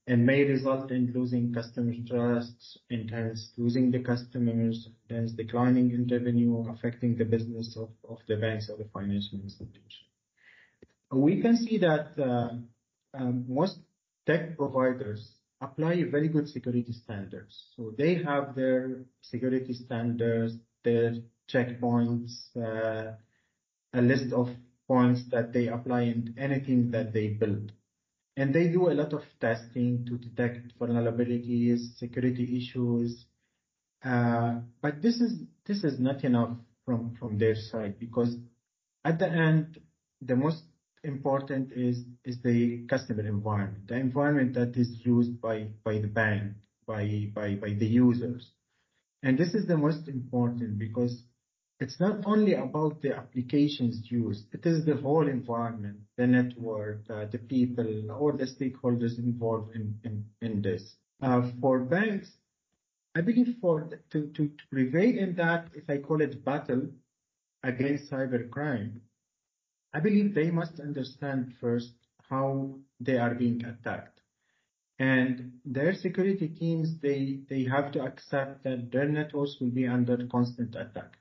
and 0.09 0.27
may 0.27 0.43
result 0.43 0.91
in 0.91 1.13
losing 1.13 1.55
customer 1.55 1.95
trust, 2.09 2.81
and 2.91 3.09
hence 3.09 3.53
losing 3.57 3.93
the 3.93 4.03
customers, 4.03 4.89
hence 5.09 5.31
declining 5.31 5.93
in 5.93 6.09
revenue, 6.09 6.69
affecting 6.73 7.17
the 7.17 7.25
business 7.25 7.77
of, 7.77 7.91
of 8.09 8.19
the 8.27 8.37
banks 8.37 8.69
or 8.69 8.77
the 8.79 8.91
financial 8.93 9.39
institution 9.39 10.08
we 11.11 11.41
can 11.41 11.57
see 11.57 11.79
that 11.79 12.19
uh, 12.19 12.51
um, 13.15 13.45
most 13.49 13.79
tech 14.27 14.57
providers 14.57 15.33
apply 15.61 16.05
very 16.11 16.29
good 16.29 16.49
security 16.49 16.93
standards. 16.93 17.65
So 17.77 17.93
they 17.97 18.23
have 18.23 18.55
their 18.55 19.05
security 19.23 19.75
standards, 19.75 20.55
their 20.85 21.15
checkpoints, 21.53 22.57
uh, 22.57 23.13
a 23.95 24.03
list 24.03 24.33
of 24.33 24.51
points 24.87 25.23
that 25.31 25.53
they 25.53 25.69
apply 25.69 26.03
in 26.03 26.35
anything 26.39 26.91
that 26.93 27.13
they 27.13 27.29
build. 27.29 27.73
And 28.37 28.55
they 28.55 28.69
do 28.69 28.89
a 28.89 28.95
lot 28.95 29.13
of 29.13 29.23
testing 29.41 30.07
to 30.07 30.17
detect 30.17 30.79
vulnerabilities, 30.79 31.97
security 31.99 32.57
issues. 32.57 33.27
Uh, 34.05 34.61
but 34.81 35.03
this 35.03 35.21
is 35.21 35.99
not 35.99 36.23
enough 36.23 36.57
from 36.85 37.37
their 37.39 37.55
side 37.55 37.99
because 37.99 38.37
at 39.05 39.19
the 39.19 39.29
end, 39.29 39.79
the 40.23 40.37
most 40.37 40.63
important 41.05 41.73
is 41.73 42.05
the 42.43 42.87
customer 42.89 43.27
environment, 43.27 43.89
the 43.89 43.97
environment 43.97 44.55
that 44.55 44.77
is 44.77 45.05
used 45.05 45.41
by 45.41 45.69
the 45.85 46.11
bank, 46.13 46.53
by 46.87 47.31
the 47.35 47.87
users. 47.87 48.53
And 49.23 49.37
this 49.37 49.55
is 49.55 49.67
the 49.67 49.77
most 49.77 50.09
important 50.09 50.79
because 50.79 51.25
it's 51.81 52.01
not 52.01 52.27
only 52.27 52.55
about 52.55 53.03
the 53.03 53.17
applications 53.17 54.11
used, 54.11 54.47
it 54.53 54.67
is 54.67 54.85
the 54.85 54.97
whole 54.97 55.29
environment, 55.29 55.99
the 56.17 56.27
network, 56.27 57.07
the 57.07 57.41
people, 57.49 58.11
all 58.11 58.33
the 58.33 58.47
stakeholders 58.47 59.19
involved 59.19 59.77
in, 59.77 60.63
this. 60.63 60.97
Uh, 61.23 61.51
for 61.61 61.81
banks, 61.81 62.31
I 63.15 63.21
believe 63.21 63.57
for 63.61 63.89
to, 64.11 64.27
to, 64.27 64.49
to 64.49 64.67
prevail 64.71 65.19
in 65.19 65.35
that, 65.37 65.69
if 65.75 65.89
I 65.89 65.99
call 65.99 66.21
it 66.21 66.45
battle 66.45 66.89
against 67.63 68.11
cybercrime, 68.11 69.01
I 69.93 70.01
believe 70.01 70.35
they 70.35 70.51
must 70.51 70.81
understand 70.81 71.55
first 71.61 71.95
how 72.29 72.79
they 73.01 73.17
are 73.17 73.35
being 73.35 73.65
attacked. 73.65 74.21
And 74.99 75.53
their 75.65 75.95
security 75.95 76.49
teams, 76.49 76.99
they, 77.01 77.41
they 77.49 77.65
have 77.65 77.93
to 77.93 78.03
accept 78.03 78.65
that 78.65 78.91
their 78.91 79.09
networks 79.09 79.57
will 79.61 79.71
be 79.71 79.87
under 79.87 80.27
constant 80.27 80.75
attack. 80.75 81.17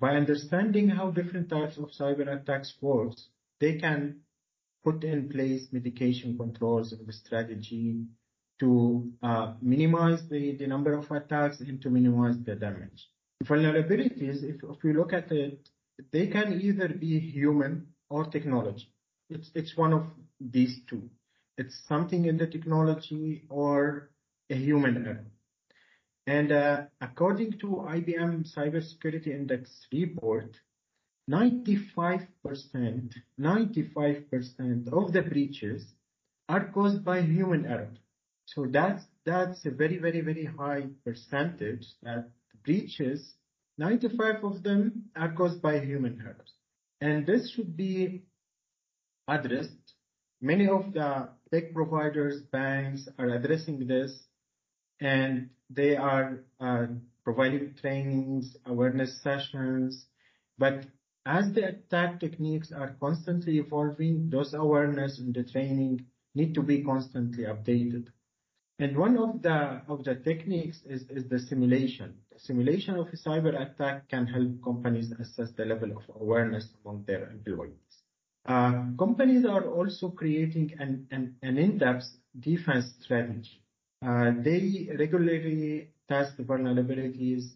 By 0.00 0.16
understanding 0.16 0.88
how 0.88 1.10
different 1.10 1.48
types 1.48 1.76
of 1.78 1.90
cyber 1.90 2.26
attacks 2.28 2.74
works, 2.80 3.28
they 3.60 3.78
can 3.78 4.20
put 4.82 5.04
in 5.04 5.28
place 5.28 5.68
mitigation 5.72 6.36
controls 6.36 6.92
and 6.92 7.06
the 7.06 7.12
strategy 7.12 8.06
to 8.58 9.10
uh, 9.22 9.54
minimize 9.62 10.26
the 10.28 10.54
number 10.66 10.94
of 10.94 11.10
attacks 11.10 11.60
and 11.60 11.80
to 11.82 11.90
minimize 11.90 12.36
the 12.44 12.54
damage. 12.54 13.08
Vulnerabilities, 13.44 14.42
if 14.42 14.82
we 14.82 14.92
look 14.92 15.12
at 15.12 15.30
it, 15.32 15.68
they 16.12 16.26
can 16.26 16.60
either 16.60 16.88
be 16.88 17.18
human 17.18 17.86
or 18.08 18.24
technology. 18.24 18.92
It's 19.30 19.76
one 19.76 19.92
of 19.92 20.06
these 20.40 20.80
two. 20.88 21.08
It's 21.56 21.78
something 21.86 22.24
in 22.24 22.36
the 22.36 22.46
technology 22.46 23.44
or 23.48 24.10
a 24.50 24.54
human 24.56 25.06
error. 25.06 25.26
And 26.26 26.52
uh, 26.52 26.82
according 27.00 27.58
to 27.60 27.66
IBM 27.66 28.46
Cybersecurity 28.54 29.28
Index 29.28 29.86
report, 29.92 30.56
95% 31.30 32.26
of 34.92 35.12
the 35.12 35.22
breaches 35.22 35.86
are 36.48 36.66
caused 36.72 37.04
by 37.04 37.22
human 37.22 37.66
error. 37.66 37.90
So 38.46 38.66
that's 38.66 39.04
that's 39.24 39.64
a 39.64 39.70
very, 39.70 39.98
very, 39.98 40.20
very 40.22 40.44
high 40.44 40.88
percentage 41.04 41.86
that 42.02 42.30
breaches, 42.64 43.34
95 43.80 44.44
of 44.44 44.62
them 44.62 45.06
are 45.16 45.32
caused 45.32 45.62
by 45.62 45.80
human 45.80 46.20
errors. 46.20 46.52
And 47.00 47.26
this 47.26 47.50
should 47.50 47.78
be 47.78 48.24
addressed. 49.26 49.94
Many 50.42 50.68
of 50.68 50.92
the 50.92 51.30
tech 51.50 51.72
providers, 51.72 52.42
banks 52.52 53.08
are 53.18 53.30
addressing 53.30 53.86
this, 53.86 54.26
and 55.00 55.48
they 55.70 55.96
are 55.96 56.44
uh, 56.60 56.88
providing 57.24 57.74
trainings, 57.80 58.54
awareness 58.66 59.22
sessions. 59.22 60.04
But 60.58 60.84
as 61.24 61.50
the 61.54 61.68
attack 61.68 62.20
techniques 62.20 62.72
are 62.72 62.96
constantly 63.00 63.60
evolving, 63.60 64.28
those 64.28 64.52
awareness 64.52 65.18
and 65.18 65.34
the 65.34 65.44
training 65.44 66.04
need 66.34 66.52
to 66.52 66.62
be 66.62 66.84
constantly 66.84 67.44
updated. 67.44 68.08
And 68.80 68.96
one 68.96 69.18
of 69.18 69.42
the 69.42 70.14
techniques 70.24 70.80
is 70.86 71.06
the 71.28 71.38
simulation. 71.38 72.14
Simulation 72.38 72.96
of 72.96 73.08
a 73.08 73.16
cyber 73.16 73.52
attack 73.60 74.08
can 74.08 74.26
help 74.26 74.64
companies 74.64 75.12
assess 75.12 75.50
the 75.52 75.66
level 75.66 75.90
of 75.98 76.02
awareness 76.18 76.66
among 76.82 77.04
their 77.04 77.28
employees. 77.30 77.74
Uh, 78.46 78.84
companies 78.98 79.44
are 79.44 79.66
also 79.68 80.08
creating 80.08 80.72
an 80.78 81.36
in-depth 81.42 82.06
defense 82.40 82.94
strategy. 83.00 83.60
Uh, 84.02 84.32
they 84.38 84.88
regularly 84.98 85.90
test 86.08 86.38
vulnerabilities, 86.38 87.52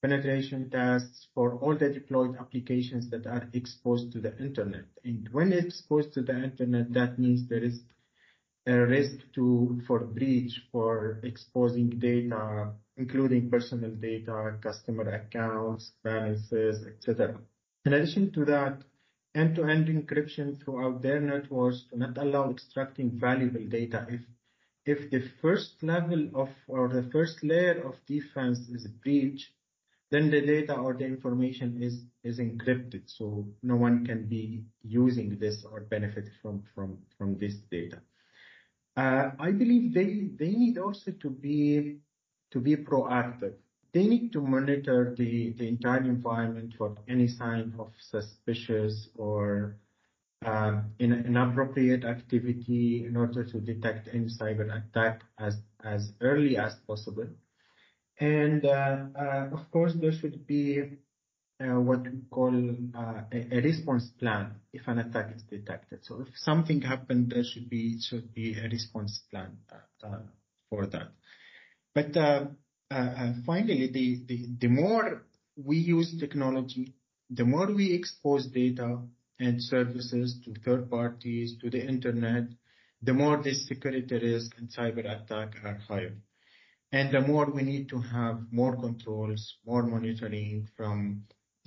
penetration 0.00 0.70
tests 0.70 1.28
for 1.34 1.56
all 1.56 1.76
the 1.76 1.90
deployed 1.90 2.36
applications 2.40 3.10
that 3.10 3.26
are 3.26 3.50
exposed 3.52 4.12
to 4.12 4.18
the 4.18 4.34
internet. 4.38 4.86
And 5.04 5.28
when 5.30 5.52
exposed 5.52 6.14
to 6.14 6.22
the 6.22 6.42
internet, 6.42 6.90
that 6.94 7.18
means 7.18 7.46
there 7.48 7.62
is 7.62 7.82
a 8.66 8.86
risk 8.86 9.18
to 9.34 9.80
for 9.86 10.00
breach, 10.00 10.62
for 10.72 11.20
exposing 11.22 11.90
data, 11.90 12.72
including 12.96 13.50
personal 13.50 13.90
data, 13.90 14.56
customer 14.62 15.08
accounts, 15.10 15.92
balances, 16.02 16.86
et 16.86 17.02
cetera. 17.02 17.38
In 17.84 17.92
addition 17.92 18.32
to 18.32 18.44
that, 18.46 18.82
end-to-end 19.34 19.88
encryption 19.88 20.62
throughout 20.62 21.02
their 21.02 21.20
networks 21.20 21.84
to 21.90 21.98
not 21.98 22.16
allow 22.16 22.50
extracting 22.50 23.10
valuable 23.10 23.66
data. 23.66 24.06
If 24.08 24.20
if 24.86 25.10
the 25.10 25.22
first 25.40 25.82
level 25.82 26.28
of, 26.34 26.50
or 26.68 26.88
the 26.88 27.08
first 27.10 27.42
layer 27.42 27.82
of 27.88 27.94
defense 28.06 28.68
is 28.68 28.86
breached, 28.86 29.50
then 30.10 30.30
the 30.30 30.40
data 30.40 30.74
or 30.74 30.92
the 30.94 31.06
information 31.06 31.82
is 31.82 32.38
encrypted, 32.38 33.02
so 33.06 33.46
no 33.62 33.76
one 33.76 34.04
can 34.06 34.26
be 34.28 34.64
using 34.82 35.38
this 35.38 35.64
or 35.64 35.80
benefit 35.80 36.28
from 36.42 37.38
this 37.38 37.56
data. 37.70 38.00
Uh, 38.96 39.30
I 39.38 39.50
believe 39.50 39.92
they 39.94 40.50
need 40.50 40.78
also 40.78 41.10
to 41.12 41.30
be 41.30 42.00
proactive. 42.52 43.54
They 43.92 44.06
need 44.06 44.32
to 44.32 44.40
monitor 44.40 45.14
the 45.16 45.54
entire 45.58 46.02
environment 46.02 46.74
for 46.76 46.96
any 47.08 47.28
sign 47.28 47.74
of 47.78 47.92
suspicious 47.98 49.08
or 49.16 49.76
um, 50.44 50.92
inappropriate 50.98 52.04
activity 52.04 53.06
in 53.06 53.16
order 53.16 53.44
to 53.44 53.60
detect 53.60 54.08
any 54.12 54.26
cyber 54.26 54.66
attack 54.76 55.22
as 55.38 56.12
early 56.20 56.56
as 56.56 56.74
possible. 56.86 57.28
And 58.20 58.64
uh, 58.64 59.06
uh, 59.18 59.48
of 59.52 59.70
course, 59.70 59.94
there 59.94 60.12
should 60.12 60.46
be 60.46 60.82
Uh, 61.60 61.78
what 61.80 62.02
we 62.02 62.20
call 62.30 62.52
uh, 62.98 63.22
a 63.30 63.60
response 63.60 64.10
plan 64.18 64.56
if 64.72 64.88
an 64.88 64.98
attack 64.98 65.30
is 65.36 65.42
detected. 65.44 66.00
So 66.02 66.20
if 66.22 66.26
something 66.36 66.80
happened, 66.80 67.30
there 67.30 67.44
should 67.44 67.70
be 67.70 68.56
a 68.60 68.68
response 68.68 69.22
plan 69.30 69.58
uh, 70.02 70.18
for 70.68 70.86
that. 70.86 71.12
But 71.94 72.12
finally, 73.46 74.56
the 74.58 74.66
more 74.66 75.22
we 75.56 75.76
use 75.76 76.18
technology, 76.18 76.94
the 77.30 77.44
more 77.44 77.72
we 77.72 77.94
expose 77.94 78.46
data 78.48 78.98
and 79.38 79.62
services 79.62 80.40
to 80.44 80.54
third 80.64 80.90
parties, 80.90 81.56
to 81.60 81.70
the 81.70 81.86
internet, 81.86 82.48
the 83.00 83.14
more 83.14 83.40
the 83.40 83.54
security 83.54 84.18
risk 84.18 84.58
and 84.58 84.68
cyber 84.70 85.04
attack 85.08 85.54
are 85.64 85.78
higher. 85.86 86.16
And 86.90 87.14
the 87.14 87.20
more 87.20 87.48
we 87.48 87.62
need 87.62 87.88
to 87.90 88.00
have 88.00 88.40
more 88.50 88.76
controls, 88.76 89.56
more 89.64 89.84
monitoring 89.84 90.68
from 90.76 91.24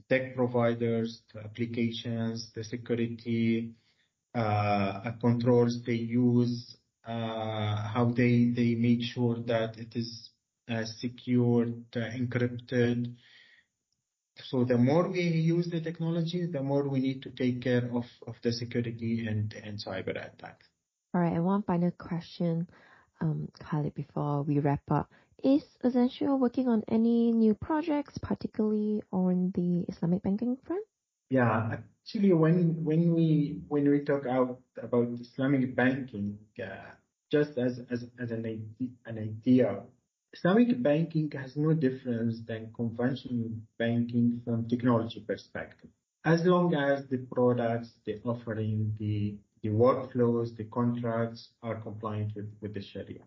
tech 0.10 0.36
providers 0.36 1.22
the 1.34 1.42
applications, 1.42 2.52
the 2.54 2.64
security 2.64 3.74
uh, 4.34 5.12
controls 5.20 5.82
they 5.86 5.94
use, 5.94 6.78
uh, 7.06 7.76
how 7.94 8.14
they 8.16 8.76
make 8.78 9.02
sure 9.02 9.38
that 9.46 9.78
it 9.78 9.96
is 9.96 10.30
uh, 10.70 10.84
secured, 10.86 11.90
encrypted. 11.92 13.16
So 14.44 14.64
the 14.64 14.78
more 14.78 15.10
we 15.10 15.22
use 15.22 15.68
the 15.70 15.82
technology, 15.82 16.46
the 16.46 16.62
more 16.62 16.88
we 16.88 17.00
need 17.00 17.24
to 17.24 17.32
take 17.32 17.62
care 17.62 17.90
of 17.94 18.36
the 18.44 18.52
security 18.52 19.26
and 19.28 19.54
cyber 19.80 20.12
attack. 20.12 20.62
All 21.14 21.22
right. 21.22 21.40
One 21.40 21.64
final 21.64 21.92
question, 21.92 22.68
Um, 23.20 23.50
Khaled, 23.60 23.96
before 23.96 24.44
we 24.44 24.60
wrap 24.60 24.84
up. 24.90 25.10
Is 25.44 25.64
Azentio 25.84 26.38
working 26.40 26.68
on 26.68 26.84
any 26.88 27.32
new 27.32 27.54
projects, 27.54 28.18
particularly 28.18 29.04
on 29.12 29.52
the 29.56 29.86
Islamic 29.88 30.24
banking 30.24 30.58
front? 30.66 30.86
Yeah. 31.30 31.78
Actually, 32.08 32.34
when 32.34 32.84
when 32.84 33.14
we 33.14 33.62
when 33.68 33.90
we 33.90 34.00
talk 34.00 34.26
about 34.26 35.10
Islamic 35.20 35.76
banking, 35.76 36.38
uh, 36.62 36.96
just 37.32 37.58
as 37.58 37.80
an 38.18 38.46
idea, 39.08 39.84
Islamic 40.34 40.82
banking 40.82 41.32
has 41.32 41.56
no 41.56 41.74
difference 41.74 42.40
than 42.48 42.72
conventional 42.74 43.50
banking 43.78 44.42
from 44.46 44.68
technology 44.68 45.20
perspective. 45.20 45.90
As 46.26 46.46
long 46.46 46.74
as 46.76 47.08
the 47.08 47.18
products, 47.18 47.94
the 48.06 48.22
offering, 48.24 48.94
the 49.00 49.38
workflows, 49.66 50.56
the 50.56 50.66
contracts 50.66 51.50
are 51.62 51.76
compliant 51.82 52.32
with 52.62 52.74
the 52.74 52.82
Sharia. 52.82 53.24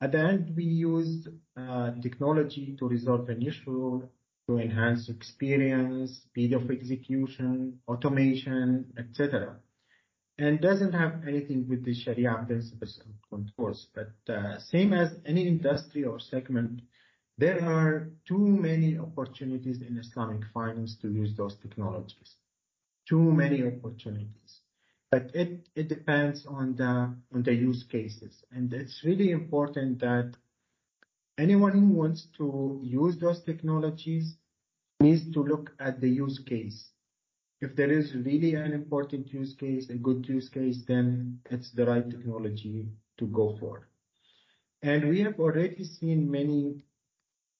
At 0.00 0.12
the 0.12 0.18
end, 0.18 0.54
we 0.56 0.64
use 0.64 1.28
uh, 1.56 1.92
technology 2.02 2.76
to 2.78 2.88
resolve 2.88 3.28
an 3.28 3.42
issue, 3.42 4.02
to 4.48 4.58
enhance 4.58 5.08
experience, 5.08 6.20
speed 6.28 6.52
of 6.52 6.70
execution, 6.70 7.80
automation, 7.88 8.92
et 8.98 9.06
cetera. 9.14 9.56
Doesn't 10.36 10.92
have 10.92 11.14
anything 11.26 11.66
with 11.68 11.84
the 11.84 11.94
Sharia 11.94 12.44
principles 12.46 13.00
and 13.04 13.14
controls. 13.30 13.86
But 13.94 14.12
uh, 14.32 14.58
same 14.58 14.92
as 14.92 15.10
any 15.24 15.46
industry 15.46 16.04
or 16.04 16.18
segment, 16.18 16.82
there 17.38 17.60
are 17.64 18.10
too 18.28 18.46
many 18.68 18.98
opportunities 18.98 19.78
in 19.80 19.96
Islamic 19.96 20.42
finance 20.52 20.96
to 21.02 21.08
use 21.08 21.32
those 21.36 21.56
technologies. 21.62 22.30
Too 23.08 23.26
many 23.42 23.62
opportunities. 23.72 24.43
But 25.14 25.30
it 25.32 25.88
depends 25.88 26.44
on 26.44 26.74
the 26.74 27.54
use 27.54 27.84
cases. 27.84 28.42
And 28.50 28.74
it's 28.74 29.04
really 29.04 29.30
important 29.30 30.00
that 30.00 30.34
anyone 31.38 31.70
who 31.70 31.88
wants 31.90 32.26
to 32.38 32.80
use 32.82 33.16
those 33.18 33.40
technologies 33.44 34.36
needs 34.98 35.30
to 35.30 35.44
look 35.44 35.70
at 35.78 36.00
the 36.00 36.08
use 36.08 36.40
case. 36.40 36.90
If 37.60 37.76
there 37.76 37.92
is 37.92 38.12
really 38.12 38.56
an 38.56 38.72
important 38.72 39.32
use 39.32 39.54
case, 39.54 39.88
a 39.88 39.94
good 39.94 40.28
use 40.28 40.48
case, 40.48 40.82
then 40.88 41.38
it's 41.48 41.70
the 41.70 41.86
right 41.86 42.10
technology 42.10 42.88
to 43.18 43.26
go 43.26 43.56
for. 43.60 43.86
And 44.82 45.08
we 45.08 45.20
have 45.20 45.38
already 45.38 45.84
seen 45.84 46.28
many 46.28 46.82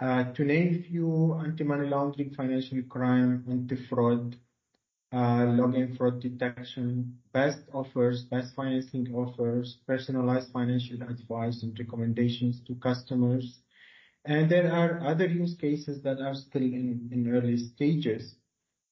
Uh, 0.00 0.32
to 0.34 0.44
name 0.44 0.74
a 0.74 0.82
few, 0.82 1.34
anti-money 1.34 1.88
laundering, 1.88 2.30
financial 2.34 2.82
crime, 2.82 3.44
anti-fraud, 3.48 4.36
Uh, 5.14 5.46
login 5.58 5.96
fraud 5.96 6.18
detection, 6.20 7.16
best 7.32 7.60
offers, 7.72 8.24
best 8.24 8.52
financing 8.56 9.06
offers, 9.14 9.78
personalized 9.86 10.50
financial 10.50 11.00
advice 11.02 11.62
and 11.62 11.78
recommendations 11.78 12.60
to 12.66 12.74
customers. 12.74 13.60
And 14.24 14.50
there 14.50 14.72
are 14.72 15.06
other 15.06 15.28
use 15.28 15.54
cases 15.54 16.02
that 16.02 16.20
are 16.20 16.34
still 16.34 16.62
in 16.62 17.30
early 17.32 17.58
stages 17.58 18.34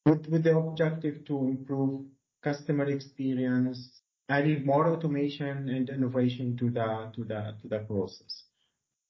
with 0.06 0.44
the 0.44 0.56
objective 0.56 1.24
to 1.24 1.36
improve 1.48 2.06
customer 2.40 2.84
experience, 2.84 4.02
adding 4.28 4.64
more 4.64 4.86
automation 4.86 5.68
and 5.70 5.88
innovation 5.90 6.56
to 6.58 6.70
the 6.70 7.10
to 7.16 7.24
the 7.24 7.56
to 7.62 7.66
the 7.68 7.80
process. 7.80 8.44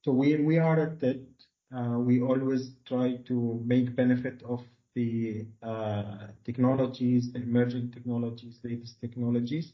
So 0.01 0.13
we 0.13 0.37
we 0.37 0.57
are 0.57 0.81
at 0.81 1.03
it. 1.03 1.29
Uh, 1.77 1.99
we 1.99 2.23
always 2.23 2.73
try 2.87 3.17
to 3.29 3.63
make 3.67 3.95
benefit 3.95 4.43
of 4.45 4.61
the 4.95 5.47
uh, 5.63 6.29
technologies, 6.45 7.33
the 7.33 7.41
emerging 7.43 7.91
technologies, 7.93 8.61
latest 8.65 9.01
technologies. 9.01 9.73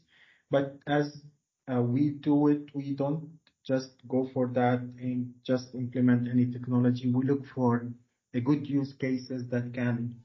But 0.49 0.77
as 0.87 1.23
uh, 1.71 1.81
we 1.81 2.11
do 2.11 2.47
it, 2.47 2.73
we 2.73 2.93
don't 2.93 3.29
just 3.63 3.95
go 4.07 4.25
for 4.33 4.47
that 4.47 4.79
and 4.81 5.33
just 5.43 5.75
implement 5.75 6.27
any 6.27 6.45
technology. 6.51 7.11
We 7.11 7.25
look 7.25 7.45
for 7.45 7.87
the 8.33 8.41
good 8.41 8.67
use 8.67 8.93
cases 8.93 9.47
that 9.49 9.73
can 9.73 10.15